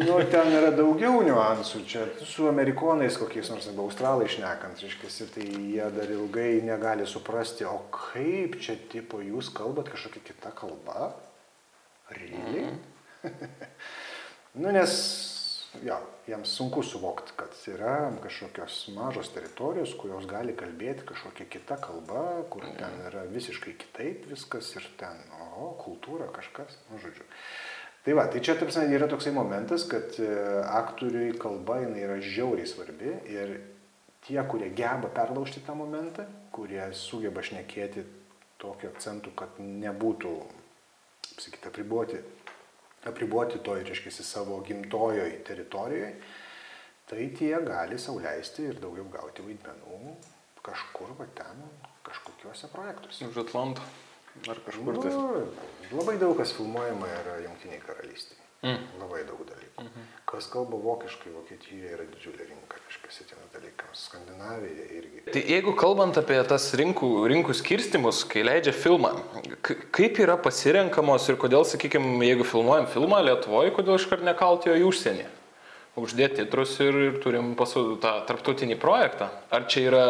Nu, 0.00 0.16
ten 0.32 0.48
yra 0.56 0.70
daugiau 0.72 1.20
niuansų. 1.24 1.82
Čia 1.88 2.04
su 2.24 2.46
amerikonais 2.48 3.18
kokiais 3.20 3.50
nors 3.52 3.68
arba 3.68 3.84
australai 3.84 4.28
išnekant, 4.28 4.80
reiškia, 4.80 5.26
tai 5.34 5.46
jie 5.46 5.88
dar 5.96 6.14
ilgai 6.14 6.62
negali 6.64 7.06
suprasti, 7.06 7.66
o 7.68 7.76
kaip 7.94 8.56
čia 8.62 8.78
tipo 8.90 9.20
jūs 9.24 9.52
kalbat 9.54 9.92
kažkokia 9.92 10.24
kita 10.30 10.54
kalba? 10.56 11.10
Really? 12.16 12.70
nu, 14.60 14.72
nes, 14.72 14.96
jo, 15.84 15.96
jiems 16.26 16.52
sunku 16.56 16.82
suvokti, 16.82 17.34
kad 17.38 17.54
yra 17.70 18.10
kažkokios 18.22 18.78
mažos 18.96 19.30
teritorijos, 19.34 19.94
kurios 19.98 20.26
gali 20.30 20.54
kalbėti 20.56 21.06
kažkokia 21.08 21.46
kita 21.50 21.78
kalba, 21.82 22.24
kur 22.52 22.66
ten 22.78 23.02
yra 23.08 23.26
visiškai 23.30 23.74
kitaip 23.78 24.26
viskas 24.30 24.72
ir 24.76 24.86
ten, 25.00 25.20
o, 25.56 25.72
kultūra 25.80 26.30
kažkas, 26.34 26.78
nu, 26.90 27.00
žodžiu. 27.02 27.26
Tai 28.04 28.14
va, 28.16 28.24
tai 28.32 28.40
čia, 28.40 28.54
taip 28.56 28.72
sakant, 28.72 28.94
yra 28.96 29.08
toksai 29.10 29.32
momentas, 29.36 29.84
kad 29.88 30.16
e, 30.16 30.28
aktoriui 30.72 31.34
kalba 31.40 31.82
jinai 31.82 32.06
yra 32.06 32.16
žiauriai 32.24 32.68
svarbi 32.68 33.12
ir 33.28 33.58
tie, 34.24 34.40
kurie 34.48 34.70
geba 34.76 35.10
perlaužti 35.12 35.60
tą 35.66 35.76
momentą, 35.76 36.24
kurie 36.54 36.82
sugeba 36.96 37.44
šnekėti 37.44 38.06
tokiu 38.60 38.88
akcentu, 38.88 39.32
kad 39.36 39.60
nebūtų, 39.60 40.32
sakyti, 41.36 41.68
apriboti, 41.68 42.22
apriboti 43.08 43.58
toj, 43.64 43.84
reiškia, 43.88 44.12
savo 44.24 44.60
gimtojoj 44.66 45.32
teritorijoje, 45.46 46.12
tai 47.10 47.30
tie 47.38 47.54
gali 47.64 47.98
sauliaisti 47.98 48.68
ir 48.70 48.80
daugiau 48.82 49.08
gauti 49.12 49.44
vaidmenų 49.46 50.14
kažkur 50.64 51.14
va 51.18 51.26
ten, 51.34 51.64
kažkokiuose 52.06 52.68
projektuose. 52.72 53.30
Už 53.32 53.42
Atlanto. 53.46 53.82
Ar 54.48 54.60
kažkur 54.66 54.94
Nu, 54.94 55.02
tai. 55.02 55.10
labai 55.90 56.16
daug 56.20 56.36
kas 56.38 56.52
filmuojama 56.54 57.08
yra 57.22 57.40
Junktiniai 57.46 57.80
karalystėje. 57.82 58.38
Mm. 58.60 58.80
Labai 59.00 59.22
daug 59.24 59.40
dalykų. 59.48 59.84
Mhm. 59.86 60.08
Kas 60.30 60.46
kalba 60.52 60.76
vokiškai, 60.78 61.30
Vokietijoje 61.34 61.88
yra 61.96 62.04
didžiulė 62.06 62.44
rinka, 62.46 62.76
reiškia, 62.86 63.24
tiems 63.30 63.48
dalykams. 63.54 64.02
Skandinavija 64.06 64.84
irgi. 64.98 65.22
Tai 65.32 65.42
jeigu 65.42 65.72
kalbant 65.80 66.18
apie 66.20 66.36
tas 66.46 66.68
rinkų, 66.78 67.08
rinkų 67.32 67.56
skirstimus, 67.56 68.20
kai 68.30 68.44
leidžia 68.46 68.74
filmą, 68.76 69.10
kaip 69.66 70.20
yra 70.22 70.36
pasirenkamos 70.38 71.26
ir 71.32 71.38
kodėl, 71.40 71.64
sakykime, 71.66 72.20
jeigu 72.28 72.46
filmuojam 72.46 72.86
filmą 72.92 73.22
Lietuvoje, 73.26 73.72
kodėl 73.74 73.98
iškart 73.98 74.22
nekalti 74.28 74.70
jo 74.70 74.76
į 74.78 74.86
užsienį? 74.92 75.26
Uždėti 76.00 76.44
titrus 76.44 76.76
ir, 76.84 76.94
ir 77.08 77.16
turim 77.24 77.54
pasu, 77.58 77.96
tą 78.00 78.12
tarptautinį 78.28 78.76
projektą. 78.80 79.32
Ar 79.50 79.66
čia 79.66 79.82
yra, 79.88 80.04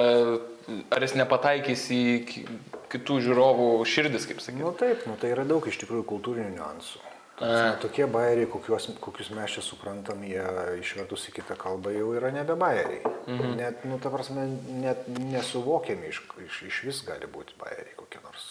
ar 0.92 1.06
jis 1.06 1.16
nepataikys 1.16 1.86
į 1.96 2.02
ki- 2.28 2.44
kitų 2.92 3.16
žiūrovų 3.24 3.70
širdis, 3.88 4.28
kaip 4.28 4.42
sakyti? 4.44 4.60
Nu 4.66 4.74
taip, 4.76 5.06
nu, 5.08 5.16
tai 5.16 5.32
yra 5.32 5.46
daug 5.48 5.64
iš 5.66 5.80
tikrųjų 5.80 6.04
kultūrinių 6.12 6.52
niuansų. 6.58 7.00
Prasme, 7.40 7.76
Tokie 7.80 8.04
bairiai, 8.04 8.46
kokius, 8.52 8.90
kokius 9.00 9.30
mes 9.32 9.54
čia 9.54 9.62
suprantam, 9.64 10.20
jie 10.28 10.42
išvertus 10.82 11.22
į 11.30 11.38
kitą 11.38 11.56
kalbą 11.60 11.92
jau 11.94 12.10
yra 12.18 12.28
nebe 12.34 12.52
bairiai. 12.60 13.00
Mhm. 13.24 13.54
Net, 13.56 13.84
nu, 13.88 13.96
ta 14.02 14.12
prasme, 14.12 14.44
net 14.82 15.08
nesuvokiami 15.08 16.10
iš, 16.12 16.20
iš, 16.44 16.58
iš 16.68 16.80
vis 16.84 17.00
gali 17.06 17.30
būti 17.32 17.56
bairiai 17.60 17.96
kokie 17.96 18.20
nors. 18.26 18.50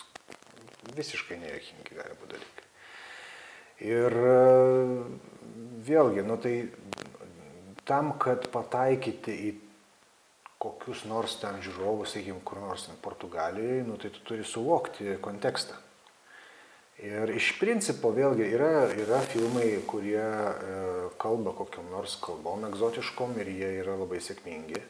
Visiškai 0.98 1.38
nejuokingi 1.38 1.98
gali 2.00 2.18
būti 2.18 2.34
dalykai. 2.34 2.66
Ir 3.90 4.16
e, 4.26 4.38
vėlgi, 5.86 6.24
nu 6.26 6.40
tai 6.42 6.56
tam, 7.86 8.16
kad 8.22 8.50
pataikyti 8.54 9.36
į 9.50 9.52
kokius 10.60 11.06
nors 11.08 11.38
ten 11.40 11.62
žiūrovus, 11.64 12.16
sakykime, 12.16 12.42
kur 12.44 12.60
nors 12.64 12.88
ten 12.90 12.98
Portugalijoje, 13.06 13.86
nu, 13.86 14.00
tai 14.02 14.10
tu 14.16 14.26
turi 14.26 14.48
suvokti 14.48 15.14
kontekstą. 15.22 15.78
Ir 17.00 17.32
iš 17.32 17.54
principo 17.56 18.12
vėlgi 18.12 18.44
yra, 18.52 18.90
yra 18.92 19.22
filmai, 19.32 19.70
kurie 19.88 20.20
e, 20.20 20.80
kalba 21.22 21.54
kokiam 21.56 21.88
nors 21.94 22.18
kalbom 22.20 22.66
egzotiškom 22.68 23.38
ir 23.40 23.52
jie 23.54 23.70
yra 23.80 23.96
labai 24.02 24.20
sėkmingi. 24.24 24.82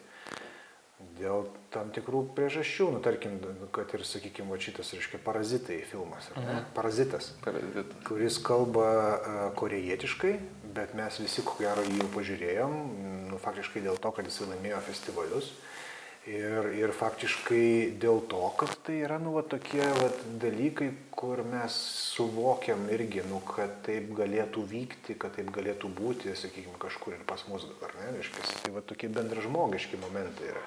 Dėl 1.20 1.46
tam 1.72 1.92
tikrų 1.94 2.24
priežasčių, 2.36 2.88
nu 2.96 3.02
tarkim, 3.04 3.38
kad 3.76 3.94
ir, 3.94 4.06
sakykime, 4.08 4.58
šitas, 4.60 4.90
reiškia, 4.96 5.20
parazitai 5.24 5.78
filmas, 5.88 6.32
ar 6.34 6.48
ne? 6.48 6.58
Parazitas 6.76 7.30
Parazitas. 7.44 8.02
kuris 8.08 8.40
kalba 8.42 8.90
e, 8.90 9.38
korejietiškai, 9.60 10.34
bet 10.74 10.98
mes 10.98 11.22
visi, 11.22 11.46
ko 11.46 11.60
gero, 11.62 11.86
jį 11.86 12.02
jau 12.02 12.10
pažiūrėjom, 12.18 12.78
nu, 13.30 13.40
faktiškai 13.44 13.86
dėl 13.86 14.02
to, 14.02 14.12
kad 14.18 14.26
jis 14.26 14.42
laimėjo 14.48 14.82
festivalius. 14.90 15.54
Ir, 16.30 16.68
ir 16.78 16.92
faktiškai 16.94 17.96
dėl 17.98 18.20
to, 18.30 18.42
kad 18.60 18.76
tai 18.86 19.00
yra, 19.02 19.16
nu, 19.22 19.32
va, 19.34 19.42
tokie 19.50 19.82
va, 19.82 20.12
dalykai, 20.42 20.92
kur 21.16 21.42
mes 21.48 21.74
suvokiam 22.12 22.84
irgi, 22.94 23.24
nu, 23.26 23.40
kad 23.48 23.80
taip 23.88 24.12
galėtų 24.18 24.62
vykti, 24.70 25.16
kad 25.18 25.34
taip 25.40 25.50
galėtų 25.56 25.90
būti, 25.98 26.36
sakykime, 26.38 26.76
kažkur 26.82 27.16
ir 27.18 27.24
pas 27.26 27.42
mus 27.50 27.66
dabar, 27.72 27.96
ne, 27.98 28.12
reiškia, 28.20 28.46
tai 28.62 28.76
va 28.76 28.86
tokie 28.86 29.10
bendražmogiški 29.16 30.02
momentai 30.04 30.52
yra. 30.52 30.64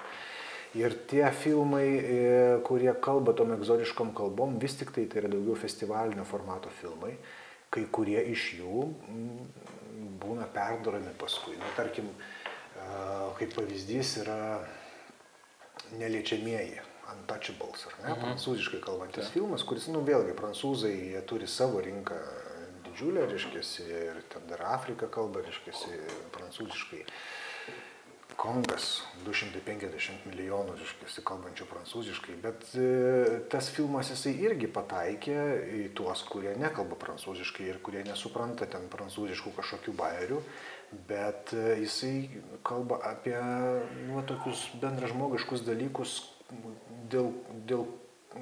Ir 0.83 0.97
tie 1.07 1.23
filmai, 1.37 1.87
e, 1.87 2.21
kurie 2.67 2.91
kalba 2.99 3.31
tom 3.37 3.55
egzotiškom 3.55 4.11
kalbom, 4.17 4.59
vis 4.59 4.75
tik 4.81 4.91
tai 4.91 5.07
tai 5.07 5.23
yra 5.23 5.31
daugiau 5.31 5.55
festivalinio 5.63 6.27
formato 6.27 6.73
filmai, 6.81 7.13
kai 7.71 7.87
kurie 7.93 8.19
iš 8.35 8.49
jų 8.59 8.87
mm, 8.91 9.51
būna 10.19 10.51
perdorami 10.51 11.15
paskui. 11.21 11.55
Na, 11.61 11.71
tarkim, 11.79 12.09
e, 12.09 12.95
kaip 13.39 13.53
pavyzdys 13.61 14.17
yra 14.25 14.41
neliečiamieji, 15.99 16.81
untouchables, 17.13 17.85
ar 17.89 17.99
ne, 18.03 18.15
prancūziškai 18.21 18.81
kalbantis 18.83 19.31
filmas, 19.33 19.65
kuris, 19.67 19.89
nu, 19.93 20.01
vėlgi, 20.07 20.35
prancūzai, 20.37 20.93
jie 21.13 21.21
turi 21.29 21.49
savo 21.49 21.83
rinką 21.83 22.17
didžiulę, 22.87 23.27
reiškia, 23.31 23.63
ir 23.85 24.19
ten 24.33 24.49
dar 24.49 24.65
Afrika 24.73 25.09
kalba, 25.11 25.43
reiškia, 25.45 25.73
prancūziškai. 26.35 27.05
Kongas 28.33 29.03
250 29.27 30.23
milijonų, 30.25 30.73
reiškia, 30.79 31.21
kalbančių 31.27 31.67
prancūziškai, 31.69 32.37
bet 32.41 32.65
e, 32.81 32.87
tas 33.53 33.69
filmas 33.75 34.09
jisai 34.09 34.33
irgi 34.41 34.71
pataikė 34.73 35.37
į 35.77 35.83
tuos, 35.97 36.23
kurie 36.31 36.55
nekalba 36.57 36.97
prancūziškai 37.03 37.67
ir 37.69 37.77
kurie 37.85 38.01
nesupranta 38.07 38.65
ten 38.65 38.89
prancūziškų 38.89 39.53
kažkokių 39.59 39.93
bairių, 40.01 40.41
bet 41.09 41.53
e, 41.57 41.79
jisai 41.83 42.43
kalba 42.65 42.99
apie 43.09 43.37
nu, 44.07 44.21
tokius 44.27 44.65
bendražmogiškus 44.81 45.65
dalykus, 45.67 46.17
dėl, 47.11 47.31
dėl 47.69 47.87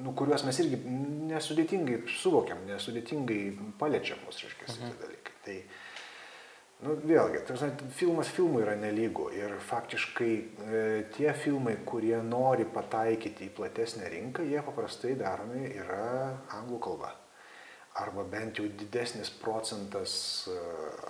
nu, 0.02 0.14
kuriuos 0.16 0.44
mes 0.48 0.60
irgi 0.64 0.80
nesudėtingai 1.30 2.02
suvokiam, 2.18 2.62
nesudėtingai 2.68 3.40
paliečiam 3.80 4.20
mus, 4.26 4.42
reiškia, 4.44 4.68
mhm. 4.68 4.92
tie 4.92 5.06
dalykai. 5.06 5.40
Tai, 5.46 5.58
Nu, 6.82 6.96
vėlgi, 6.98 7.44
tarsi, 7.46 7.68
filmas 7.94 8.26
filmui 8.34 8.64
yra 8.64 8.72
nelygu 8.74 9.28
ir 9.38 9.52
faktiškai 9.68 10.30
e, 10.34 10.80
tie 11.14 11.28
filmai, 11.38 11.76
kurie 11.86 12.16
nori 12.26 12.66
pataikyti 12.66 13.46
į 13.46 13.52
platesnę 13.54 14.10
rinką, 14.10 14.42
jie 14.50 14.58
paprastai 14.66 15.12
daromi 15.20 15.68
yra 15.76 16.08
anglų 16.58 16.80
kalba. 16.82 17.12
Arba 18.00 18.24
bent 18.24 18.56
jau 18.56 18.64
didesnis 18.80 19.28
procentas 19.42 20.12
e, 20.48 20.54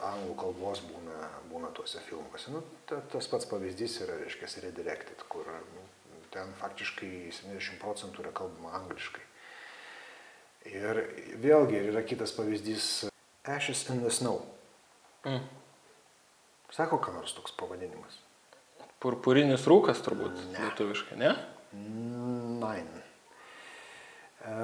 anglų 0.08 0.32
kalbos 0.40 0.80
būna, 0.82 1.28
būna 1.52 1.70
tuose 1.76 2.02
filmuose. 2.08 2.50
Nu, 2.50 2.64
ta, 2.90 2.98
tas 3.12 3.28
pats 3.30 3.46
pavyzdys 3.46 4.00
yra, 4.02 4.16
reiškia, 4.24 4.50
Redirected, 4.64 5.22
kur 5.30 5.46
nu, 5.46 5.84
ten 6.34 6.50
faktiškai 6.58 7.30
70 7.38 7.78
procentų 7.82 8.24
yra 8.24 8.34
kalbama 8.34 8.74
angliškai. 8.80 9.22
Ir 10.72 11.04
vėlgi 11.42 11.86
yra 11.92 12.02
kitas 12.06 12.34
pavyzdys 12.34 12.90
Ashes 13.46 13.88
in 13.90 14.02
the 14.02 14.10
Snow. 14.10 14.42
Mm. 15.26 15.42
Sako, 16.72 16.98
ką 17.02 17.14
nors 17.14 17.34
toks 17.34 17.54
pavadinimas? 17.58 18.18
Purpurinis 19.02 19.66
rūkas 19.66 20.02
turbūt 20.06 20.38
ne. 20.52 20.60
lietuviškai, 20.62 21.18
ne? 21.18 21.32
Nine. 21.74 23.02
E, 24.46 24.54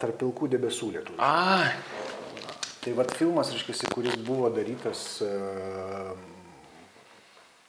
tarp 0.00 0.18
pilkų 0.22 0.48
debesų 0.56 0.92
lietuvių. 0.98 1.20
A, 1.22 1.72
Tai 2.86 2.92
vad 2.94 3.10
filmas, 3.18 3.48
reiškia, 3.50 3.88
kuris 3.90 4.14
buvo 4.22 4.46
darytas 4.54 5.00
e, 5.26 5.30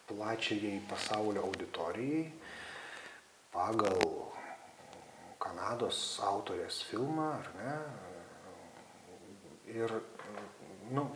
plačiai 0.08 0.76
pasaulio 0.90 1.42
auditorijai 1.48 2.28
pagal 3.54 3.98
Kanados 5.42 6.00
autorės 6.22 6.84
filmą, 6.90 7.32
ar 7.40 7.50
ne? 7.58 7.74
Ir, 9.74 9.94
nu, 10.94 11.08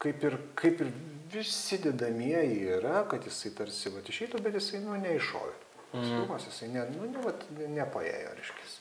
kaip 0.00 0.24
ir, 0.24 0.38
kaip 0.58 0.80
ir 0.86 0.90
visi 1.32 1.78
dedamieji 1.84 2.64
yra, 2.78 3.02
kad 3.10 3.28
jisai 3.28 3.52
tarsi 3.60 3.92
va 3.92 4.00
išeitų, 4.08 4.40
bet 4.44 4.56
jisai, 4.56 4.80
nu, 4.84 4.96
neiššovė. 5.04 5.56
Tas 5.92 6.00
Mhm. 6.00 6.16
filmas, 6.16 6.48
jisai, 6.48 6.68
ne, 6.72 6.88
nu, 6.96 7.12
ne, 7.12 7.32
ne, 7.58 7.68
nepaėjo, 7.82 8.34
reiškia. 8.40 8.77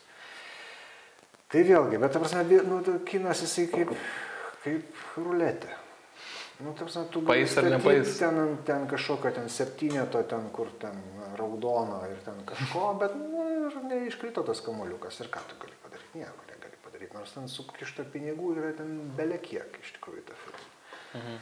Tai 1.47 1.63
vėlgi, 1.63 1.99
bet, 2.01 2.11
ta 2.11 2.19
prasme, 2.19 2.43
nu, 2.67 2.81
ta 2.83 2.97
kinas 3.07 3.39
jisai 3.45 3.69
kaip, 3.71 3.93
kaip 4.65 5.03
ruletė. 5.15 5.69
Nu, 6.59 6.73
ta 6.75 6.83
prasme, 6.83 7.05
tu 7.13 7.21
Pais 7.23 7.53
ar 7.61 7.69
nepais? 7.71 8.17
ten, 8.19 8.57
ten 8.67 8.87
kažkokio 8.89 9.31
ten 9.31 9.47
septyneto, 9.53 10.19
ten 10.27 10.49
kur 10.51 10.73
ten 10.81 10.97
raudono 11.39 12.01
ir 12.09 12.17
ten 12.25 12.41
kažko, 12.49 12.89
bet 12.99 13.15
nu, 13.15 13.45
ir 13.69 13.77
neiškrito 13.85 14.43
tas 14.43 14.59
kamuoliukas 14.65 15.21
ir 15.23 15.29
ką 15.31 15.45
tu 15.47 15.59
gali 15.61 15.77
padaryti, 15.85 16.19
nieko 16.19 16.49
negali 16.49 16.81
padaryti, 16.83 17.13
nors 17.15 17.31
ten 17.37 17.47
sukišta 17.53 18.09
pinigų 18.11 18.51
yra 18.57 18.73
ten 18.81 18.97
belekiek 19.15 19.79
iš 19.79 19.95
tikrųjų 19.99 20.25
tą 20.27 20.35
filmą. 20.43 21.37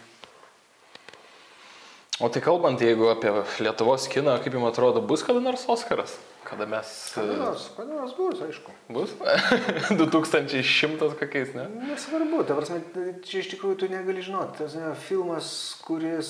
o 2.20 2.30
tai 2.30 2.46
kalbant, 2.46 2.84
jeigu 2.84 3.10
apie 3.10 3.34
Lietuvos 3.66 4.06
kiną, 4.12 4.38
kaip 4.44 4.54
jums 4.54 4.70
atrodo, 4.70 5.02
bus 5.02 5.26
kada 5.26 5.42
nors 5.42 5.66
Oskaras? 5.66 6.20
Kada 6.46 6.66
mes... 6.70 7.12
Kada 7.16 7.34
nors, 7.40 7.70
kada 7.78 7.94
nors 7.94 8.14
bus, 8.18 8.42
aišku. 8.46 8.74
Bus? 8.94 9.14
2100 9.98 11.10
kokiais, 11.20 11.56
ne? 11.58 11.66
Nesvarbu, 11.90 12.44
ta 12.46 12.58
prasme, 12.60 12.82
čia 13.26 13.42
iš 13.42 13.50
tikrųjų 13.56 13.80
tu 13.82 13.90
negali 13.90 14.22
žinoti. 14.26 14.60
Tas 14.60 14.76
ne, 14.78 14.92
filmas, 15.08 15.50
kuris, 15.86 16.30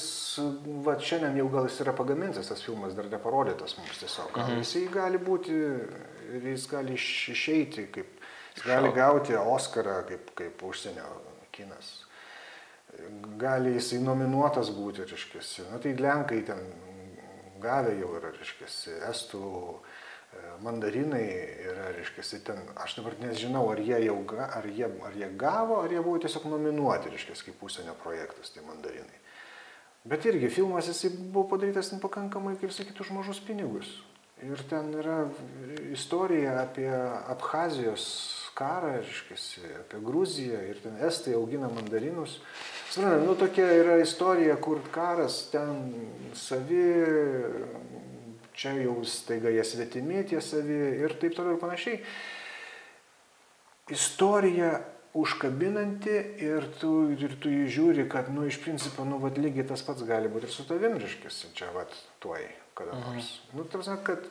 va 0.86 0.96
šiandien 1.02 1.36
jau 1.42 1.50
gal 1.52 1.68
jis 1.68 1.82
yra 1.84 1.96
pagamintas, 1.98 2.48
tas 2.52 2.64
filmas 2.64 2.96
dar 2.96 3.10
neparodytas 3.12 3.76
mums 3.82 4.00
tiesiog. 4.06 4.32
Mhm. 4.40 4.64
Jisai 4.64 4.86
gali 4.94 5.20
būti 5.20 5.60
ir 6.40 6.50
jis 6.54 6.70
gali 6.72 6.96
iš, 6.96 7.10
išeiti, 7.36 7.90
kaip, 8.00 8.24
jis 8.56 8.66
gali 8.66 8.94
Šau. 8.94 8.98
gauti 9.02 9.38
Oscarą 9.42 10.00
kaip, 10.08 10.32
kaip 10.40 10.64
užsienio 10.64 11.12
kinas. 11.56 11.92
Gali 13.36 13.76
jisai 13.76 14.00
nominuotas 14.00 14.72
būti, 14.72 15.04
reiškia. 15.12 15.68
Na 15.74 15.84
tai 15.84 15.92
Lenkai 16.00 16.40
ten 16.48 16.64
gavę 17.60 17.96
jau 18.00 18.16
yra, 18.20 18.32
reiškia, 18.36 18.70
estų 19.12 19.44
mandarinai 20.64 21.26
yra, 21.66 21.90
reiškia, 21.96 22.40
ten, 22.48 22.62
aš 22.82 22.98
dabar 23.00 23.18
nežinau, 23.22 23.68
ar 23.72 23.82
jie 23.82 24.00
jau, 24.06 24.18
ar 24.46 24.68
jie, 24.70 24.88
ar 25.10 25.20
jie 25.20 25.30
gavo, 25.38 25.82
ar 25.84 25.92
jie 25.92 26.02
buvo 26.02 26.22
tiesiog 26.24 26.48
nominuoti, 26.52 27.12
reiškia, 27.14 27.38
kaip 27.50 27.64
užsienio 27.68 27.96
projektas, 28.04 28.54
tai 28.56 28.66
mandarinai. 28.68 29.22
Bet 30.06 30.26
irgi 30.30 30.52
filmas 30.54 30.88
jisai 30.92 31.10
buvo 31.18 31.48
padarytas 31.56 31.90
pakankamai, 32.02 32.56
kaip 32.62 32.74
sakyti, 32.74 33.02
už 33.02 33.14
mažus 33.16 33.42
pinigus. 33.42 33.90
Ir 34.44 34.60
ten 34.70 34.92
yra 34.94 35.24
istorija 35.96 36.60
apie 36.62 36.92
Abhazijos 37.32 38.04
karą, 38.56 38.92
reiškiasi, 39.00 39.64
apie 39.80 40.00
Gruziją 40.04 40.60
ir 40.70 40.82
ten 40.84 41.00
Estai 41.08 41.34
augina 41.36 41.70
mandarinus. 41.72 42.38
Suprantate, 42.92 43.26
nu 43.26 43.36
tokia 43.40 43.66
yra 43.80 43.98
istorija, 44.04 44.56
kur 44.62 44.84
karas 44.94 45.40
ten 45.52 45.74
savi, 46.38 46.84
čia 48.56 48.74
jau 48.80 48.98
staiga 49.08 49.52
jie 49.54 49.64
svetimi 49.68 50.24
tie 50.28 50.42
savi 50.42 50.80
ir 51.04 51.16
taip 51.22 51.36
toliau 51.38 51.58
ir 51.58 51.62
panašiai. 51.62 52.02
Istorija 53.94 54.72
užkabinanti 55.16 56.16
ir 56.44 56.66
tu, 56.80 56.92
ir 57.16 57.38
tu 57.40 57.52
jį 57.52 57.68
žiūri, 57.72 58.06
kad, 58.12 58.28
nu, 58.34 58.44
iš 58.50 58.58
principo, 58.64 59.06
nu, 59.08 59.20
vad 59.22 59.38
lygiai 59.40 59.68
tas 59.70 59.84
pats 59.86 60.04
gali 60.08 60.32
būti 60.32 60.50
ir 60.50 60.56
su 60.56 60.66
tavim, 60.68 60.98
reiškiasi, 61.00 61.54
čia, 61.56 61.70
vad, 61.76 61.94
tuoj, 62.24 62.44
kada 62.76 62.98
mhm. 62.98 63.14
nors. 63.14 63.30
Mhm. 63.46 63.60
Nu, 63.60 63.68
tarsi, 63.72 63.96
kad 64.08 64.28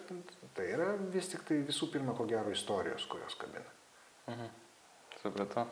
tai 0.58 0.66
yra 0.74 0.90
vis 1.14 1.30
tik 1.32 1.46
tai 1.48 1.62
visų 1.64 1.88
pirma, 1.94 2.16
ko 2.18 2.28
gero, 2.28 2.52
istorijos, 2.52 3.06
kurios 3.08 3.38
kabina. 3.40 3.70
Mhm. 4.28 4.52
Supratau. 5.22 5.64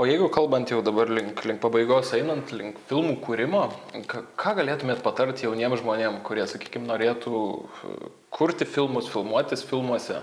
O 0.00 0.06
jeigu 0.08 0.30
kalbant 0.32 0.70
jau 0.72 0.80
dabar 0.84 1.10
link, 1.12 1.42
link 1.44 1.60
pabaigos 1.60 2.14
einant, 2.16 2.48
link 2.56 2.78
filmų 2.88 3.18
kūrimo, 3.24 3.66
ką 4.08 4.54
galėtumėt 4.56 5.02
patarti 5.04 5.44
jauniems 5.44 5.82
žmonėms, 5.82 6.22
kurie, 6.24 6.46
sakykime, 6.48 6.88
norėtų 6.88 7.42
kurti 8.32 8.64
filmus, 8.64 9.10
filmuotis 9.12 9.66
filmuose? 9.68 10.22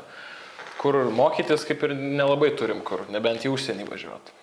kur 0.80 0.96
mokytis 1.12 1.66
kaip 1.68 1.84
ir 1.88 1.96
nelabai 1.98 2.54
turim 2.58 2.84
kur, 2.88 3.04
nebent 3.12 3.44
į 3.44 3.52
užsienį 3.52 3.88
važiuoti. 3.90 4.36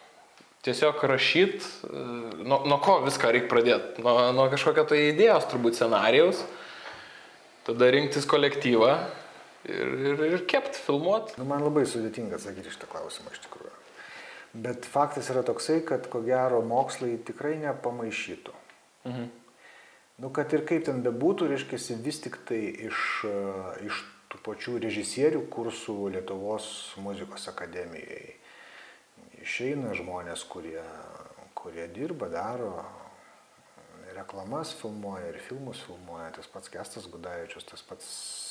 Tiesiog 0.66 1.00
rašyt, 1.08 1.62
e, 1.86 2.02
nuo, 2.42 2.60
nuo 2.68 2.78
ko 2.82 2.98
viską 3.06 3.30
reikia 3.32 3.50
pradėti? 3.52 4.02
Nuo, 4.04 4.16
nuo 4.36 4.48
kažkokio 4.52 4.84
tai 4.90 5.00
idėjos, 5.12 5.46
turbūt 5.52 5.78
scenarijaus, 5.78 6.42
tada 7.68 7.88
rinktis 7.94 8.26
kolektyvą 8.28 8.92
ir, 9.70 9.94
ir, 10.10 10.24
ir 10.32 10.44
kept, 10.50 10.78
filmuoti. 10.88 11.38
Nu, 11.40 11.46
man 11.48 11.64
labai 11.64 11.86
sudėtinga 11.88 12.40
atsakyti 12.40 12.74
šitą 12.74 12.90
klausimą 12.90 13.32
iš 13.32 13.44
tikrųjų. 13.46 13.85
Bet 14.56 14.86
faktas 14.88 15.28
yra 15.32 15.42
toksai, 15.44 15.80
kad 15.84 16.06
ko 16.12 16.22
gero 16.24 16.62
mokslai 16.64 17.16
tikrai 17.26 17.56
nepamaišytų. 17.60 18.54
Mhm. 19.08 19.26
Nu, 20.22 20.30
kad 20.32 20.52
ir 20.56 20.62
kaip 20.64 20.86
ten 20.86 21.02
bebūtų, 21.04 21.50
reiškia, 21.50 21.98
vis 22.00 22.22
tik 22.24 22.38
tai 22.48 22.62
iš, 22.88 23.00
iš 23.84 23.98
tų 24.32 24.40
pačių 24.46 24.78
režisierių 24.86 25.42
kursų 25.52 25.96
Lietuvos 26.14 26.68
muzikos 27.04 27.44
akademijai. 27.52 28.38
Išeina 29.44 29.92
žmonės, 29.98 30.46
kurie, 30.48 30.80
kurie 31.58 31.84
dirba, 31.92 32.30
daro 32.32 32.72
reklamas 34.16 34.72
filmuoja 34.80 35.28
ir 35.28 35.38
filmus 35.44 35.82
filmuoja, 35.84 36.30
tas 36.38 36.48
pats 36.48 36.72
Gestas 36.72 37.06
Gudavičius, 37.12 37.66
tas 37.68 37.82
pats 37.84 38.06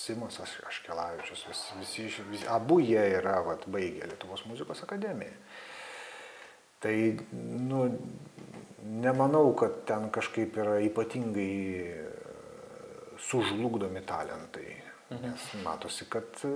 Simas 0.06 0.38
Aškelavičius, 0.44 1.48
vis, 1.50 1.62
visi, 1.80 2.10
visi, 2.30 2.46
abu 2.52 2.78
jie 2.84 3.02
yra 3.18 3.40
vat, 3.46 3.66
baigę 3.72 4.06
Lietuvos 4.12 4.46
muzikos 4.46 4.84
akademiją. 4.86 5.34
Tai, 6.86 7.18
nu, 7.66 7.80
nemanau, 9.02 9.56
kad 9.58 9.80
ten 9.90 10.12
kažkaip 10.14 10.58
yra 10.62 10.76
ypatingai 10.86 11.56
sužlugdomi 13.26 14.04
talentai. 14.06 14.76
Mhm. 15.10 15.22
Nes 15.24 15.48
matosi, 15.64 16.06
kad 16.10 16.30
e, 16.46 16.52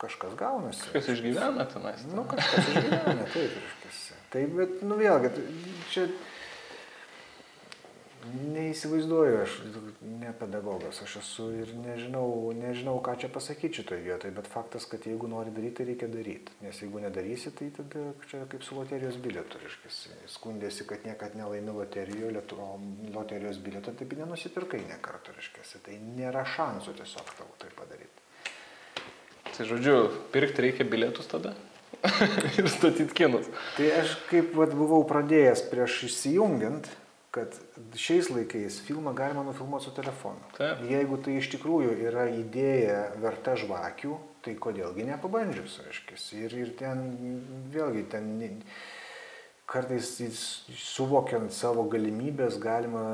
kažkas 0.00 0.36
gaunasi. 0.36 0.90
Kažkas 0.92 1.08
išgyvena 1.14 1.64
tenais. 1.72 2.04
Nu, 2.12 2.24
kažkas 2.28 2.68
išgyvena, 2.68 3.26
taip, 3.32 3.56
kažkas. 3.56 4.02
Taip, 4.32 4.54
bet, 4.60 4.78
nu 4.84 4.96
vėlgi, 5.00 5.32
čia 5.92 6.06
Neįsivaizduoju, 8.22 9.38
aš 9.42 9.54
ne 10.06 10.30
pedagogas, 10.38 11.00
aš 11.02 11.16
esu 11.18 11.48
ir 11.58 11.72
nežinau, 11.74 12.52
nežinau 12.54 12.94
ką 13.02 13.16
čia 13.18 13.30
pasakyti 13.32 13.80
šitoje 13.80 14.04
vietoje, 14.04 14.34
bet 14.36 14.46
faktas, 14.50 14.86
kad 14.86 15.08
jeigu 15.08 15.26
nori 15.30 15.50
daryti, 15.54 15.74
tai 15.80 15.86
reikia 15.88 16.08
daryti. 16.12 16.54
Nes 16.62 16.78
jeigu 16.84 17.02
nedarysi, 17.02 17.50
tai 17.58 17.72
tada 17.74 18.04
čia 18.30 18.44
kaip 18.52 18.62
su 18.62 18.78
loterijos 18.78 19.18
bilietu, 19.24 19.58
reiškia, 19.64 20.20
skundėsi, 20.36 20.86
kad 20.86 21.02
niekad 21.08 21.34
nelaimi 21.38 21.74
loterijoje, 21.74 22.44
loterijos 23.16 23.58
bilieto, 23.64 23.96
taip 23.98 24.14
nenusipirkai 24.20 24.84
ne 24.86 25.00
kartą, 25.02 25.34
reiškia, 25.34 25.66
tai 25.82 25.98
nėra 26.06 26.46
šansų 26.54 26.94
tiesiog 27.02 27.36
tavo 27.40 27.58
tai 27.58 27.74
padaryti. 27.74 28.26
Tai 29.52 29.68
žodžiu, 29.68 29.98
pirkti 30.32 30.68
reikia 30.68 30.86
bilietus 30.88 31.26
tada? 31.28 31.56
ir 32.58 32.68
statyti 32.70 33.14
kinus. 33.14 33.46
Tai 33.76 33.90
aš 34.00 34.16
kaip 34.30 34.54
vat, 34.58 34.72
buvau 34.74 35.02
pradėjęs 35.08 35.66
prieš 35.70 36.04
įsijungiant, 36.08 36.88
kad 37.32 37.54
šiais 37.96 38.28
laikais 38.28 38.80
filmą 38.84 39.14
galima 39.16 39.44
nufilmuoti 39.46 39.88
su 39.88 39.94
telefonu. 39.96 40.42
Taip. 40.58 40.82
Jeigu 40.90 41.16
tai 41.24 41.38
iš 41.40 41.48
tikrųjų 41.54 41.94
yra 42.10 42.26
idėja 42.28 42.98
verta 43.22 43.54
žvakių, 43.56 44.18
tai 44.44 44.56
kodėlgi 44.60 45.06
nepabandžius, 45.08 45.78
aiškiai. 45.86 46.20
Ir, 46.42 46.56
ir 46.60 46.74
ten, 46.76 47.06
vėlgi, 47.72 48.04
ten 48.12 48.34
kartais 49.70 50.10
suvokiant 50.76 51.54
savo 51.56 51.86
galimybės 51.88 52.58
galima 52.60 53.04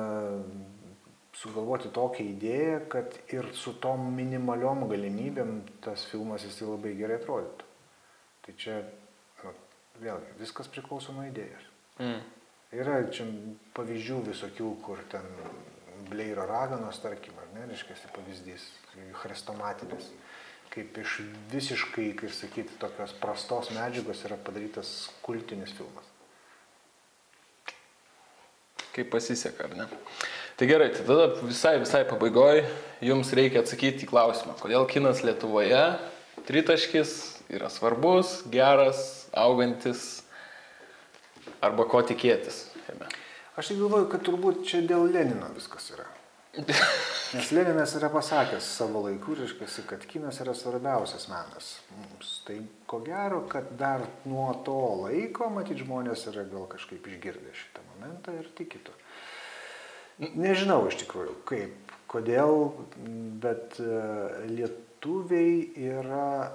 sugalvoti 1.39 1.93
tokią 1.95 2.27
idėją, 2.33 2.79
kad 2.91 3.15
ir 3.31 3.53
su 3.55 3.77
tom 3.79 4.09
minimaliom 4.17 4.89
galimybėm 4.91 5.61
tas 5.85 6.09
filmas 6.11 6.43
jis 6.47 6.59
labai 6.65 6.97
gerai 6.99 7.21
atrodytų. 7.21 7.69
Tai 8.43 8.57
čia, 8.59 8.81
nu, 9.45 9.55
vėlgi, 10.03 10.35
viskas 10.41 10.71
priklauso 10.73 11.15
nuo 11.15 11.29
idėjos. 11.29 11.71
Mm. 12.03 12.19
Yra 12.77 12.99
čia 13.09 13.25
pavyzdžių 13.77 14.19
visokių, 14.27 14.71
kur 14.85 15.01
ten 15.09 15.25
Bleiro 16.09 16.45
raganos, 16.49 16.99
tarkim, 17.01 17.37
ar 17.41 17.49
ne, 17.55 17.65
reiškia, 17.71 17.97
pavyzdys, 18.13 18.67
chrestomatinis, 19.23 20.11
kaip 20.73 21.01
iš 21.01 21.19
visiškai, 21.53 22.11
kaip 22.21 22.35
sakyti, 22.37 22.77
tokios 22.81 23.15
prastos 23.23 23.73
medžiagos 23.73 24.21
yra 24.29 24.37
padarytas 24.45 25.09
kultinis 25.25 25.73
filmas. 25.77 26.13
Kaip 28.93 29.09
pasiseka, 29.13 29.69
ar 29.69 29.77
ne? 29.79 29.89
Tai 30.61 30.69
gerai, 30.69 30.91
tai 30.93 31.09
tada 31.09 31.29
visai, 31.41 31.77
visai 31.81 32.05
pabaigoje 32.09 32.67
jums 33.09 33.33
reikia 33.33 33.63
atsakyti 33.65 34.05
į 34.05 34.13
klausimą, 34.13 34.59
kodėl 34.61 34.89
kinas 34.91 35.25
Lietuvoje 35.25 35.85
tritaškis 36.49 37.13
yra 37.49 37.73
svarbus, 37.73 38.43
geras, 38.53 39.29
augantis 39.33 40.27
arba 41.65 41.89
ko 41.89 42.03
tikėtis? 42.07 42.67
Aš 43.59 43.73
tai 43.73 43.81
galvoju, 43.81 44.07
kad 44.13 44.23
turbūt 44.27 44.63
čia 44.69 44.85
dėl 44.87 45.09
Lenino 45.11 45.51
viskas 45.57 45.91
yra. 45.97 46.07
Nes 47.35 47.51
Leninas 47.53 47.93
yra 47.99 48.09
pasakęs 48.11 48.67
savo 48.79 49.03
laiku, 49.05 49.35
reiškia, 49.37 49.83
kad 49.87 50.05
kinas 50.09 50.41
yra 50.43 50.55
svarbiausias 50.57 51.29
menas 51.29 51.75
mums. 51.93 52.31
Tai 52.47 52.57
ko 52.89 53.03
gero, 53.05 53.43
kad 53.51 53.69
dar 53.79 54.07
nuo 54.25 54.49
to 54.67 54.79
laiko, 55.03 55.51
matyt, 55.53 55.83
žmonės 55.85 56.25
yra 56.33 56.47
gal 56.49 56.65
kažkaip 56.71 57.05
išgirdę 57.11 57.53
šitą 57.53 57.85
momentą 57.93 58.35
ir 58.39 58.49
tikitų. 58.59 58.97
Nežinau 60.41 60.81
iš 60.89 60.99
tikrųjų, 61.05 61.37
kaip, 61.47 61.93
kodėl, 62.11 62.73
bet 63.45 63.77
uh, 63.85 64.41
lietuviai 64.49 65.69
yra, 65.93 66.55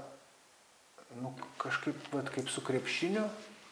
nu, 1.21 1.31
kažkaip, 1.61 2.09
vat, 2.11 2.33
kaip 2.33 2.49
su 2.51 2.65
krepšiniu, 2.65 3.23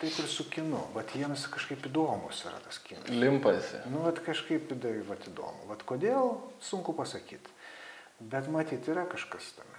taip 0.01 0.19
ir 0.19 0.29
su 0.29 0.47
kinu. 0.49 0.81
Vat 0.95 1.13
jiems 1.15 1.45
kažkaip 1.53 1.85
įdomus 1.89 2.43
yra 2.49 2.59
tas 2.65 2.79
kinas. 2.83 3.09
Limpasi. 3.09 3.83
Nu, 3.91 4.03
vat 4.07 4.21
kažkaip 4.25 4.73
vat 5.07 5.27
įdomu. 5.29 5.67
Vat 5.69 5.85
kodėl, 5.87 6.35
sunku 6.63 6.95
pasakyti. 6.97 7.53
Bet 8.19 8.49
matyti 8.53 8.93
yra 8.93 9.05
kažkas 9.09 9.53
tame. 9.57 9.77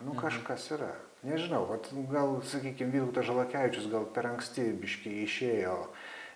Nu, 0.00 0.12
mhm. 0.12 0.20
kažkas 0.20 0.70
yra. 0.76 0.92
Nežinau, 1.24 1.64
vat, 1.70 1.88
gal, 2.10 2.34
sakykime, 2.44 2.92
Vytautas 2.92 3.24
Žalakevičius 3.30 3.88
gal 3.92 4.04
per 4.12 4.28
anksti 4.28 4.66
biškiai 4.76 5.22
išėjo 5.24 5.78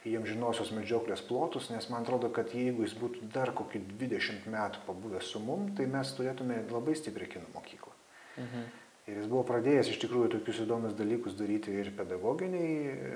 jiems 0.09 0.31
žinosios 0.31 0.71
medžioklės 0.73 1.21
plotus, 1.27 1.69
nes 1.73 1.89
man 1.93 2.07
atrodo, 2.07 2.31
kad 2.33 2.55
jeigu 2.55 2.87
jis 2.87 2.95
būtų 2.97 3.29
dar 3.35 3.53
kokį 3.57 3.83
20 3.99 4.47
metų 4.49 4.85
pabuvęs 4.87 5.33
su 5.35 5.43
mum, 5.43 5.67
tai 5.77 5.89
mes 5.91 6.13
turėtume 6.17 6.63
labai 6.71 6.95
stiprią 6.97 7.29
kino 7.35 7.51
mokyklą. 7.57 7.93
Mhm. 8.39 8.69
Ir 9.09 9.23
jis 9.23 9.29
buvo 9.31 9.45
pradėjęs 9.49 9.89
iš 9.89 10.01
tikrųjų 10.03 10.35
tokius 10.35 10.59
įdomius 10.67 10.97
dalykus 10.99 11.37
daryti 11.39 11.73
ir 11.81 11.89
pedagoginiai 11.97 12.73
e, 12.93 13.13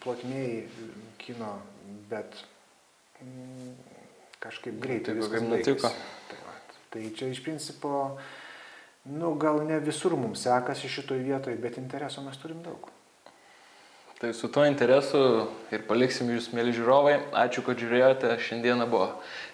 plotmėjai 0.00 0.62
kino, 1.20 1.50
bet 2.08 2.38
mm, 3.20 3.74
kažkaip 4.40 4.78
greitai 4.80 5.18
viskas 5.18 5.44
nutiko. 5.44 5.90
Tai, 6.30 6.54
tai 6.94 7.02
čia 7.18 7.28
iš 7.28 7.42
principo, 7.44 7.92
nu, 9.12 9.34
gal 9.40 9.60
ne 9.68 9.82
visur 9.84 10.16
mums 10.16 10.46
sekasi 10.48 10.88
šitoj 10.88 11.20
vietoje, 11.28 11.60
bet 11.60 11.76
intereso 11.82 12.24
mes 12.24 12.40
turim 12.40 12.64
daug. 12.64 12.88
Tai 14.20 14.34
su 14.36 14.48
tuo 14.52 14.66
interesu 14.68 15.20
ir 15.72 15.84
paliksim 15.88 16.28
jūs, 16.28 16.50
mėly 16.52 16.74
žiūrovai. 16.76 17.14
Ačiū, 17.40 17.62
kad 17.64 17.80
žiūrėjote. 17.80 18.34
Šiandieną 18.44 18.84
buvo 18.92 19.06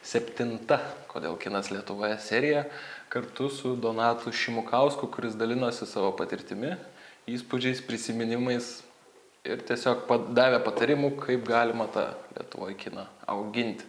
septinta, 0.03 0.81
kodėl 1.07 1.37
kinas 1.39 1.71
Lietuvoje 1.71 2.17
serija 2.19 2.65
kartu 3.13 3.49
su 3.53 3.75
Donatu 3.77 4.33
Šimukausku, 4.33 5.09
kuris 5.13 5.37
dalinosi 5.39 5.87
savo 5.89 6.13
patirtimi, 6.17 6.75
įspūdžiais, 7.31 7.83
prisiminimais 7.87 8.71
ir 9.47 9.63
tiesiog 9.67 10.07
davė 10.37 10.61
patarimų, 10.67 11.13
kaip 11.23 11.47
galima 11.47 11.89
tą 11.95 12.09
Lietuvoje 12.37 12.77
kiną 12.83 13.07
auginti. 13.31 13.87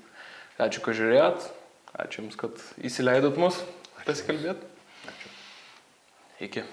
Ačiū, 0.61 0.81
kad 0.85 0.97
žiūrėjot. 0.97 1.51
Ačiū 1.97 2.23
Jums, 2.23 2.37
kad 2.39 2.65
įsileidot 2.85 3.37
mus 3.41 3.61
pasikalbėti. 4.05 4.73
Ačiū. 5.11 5.31
Iki. 6.49 6.65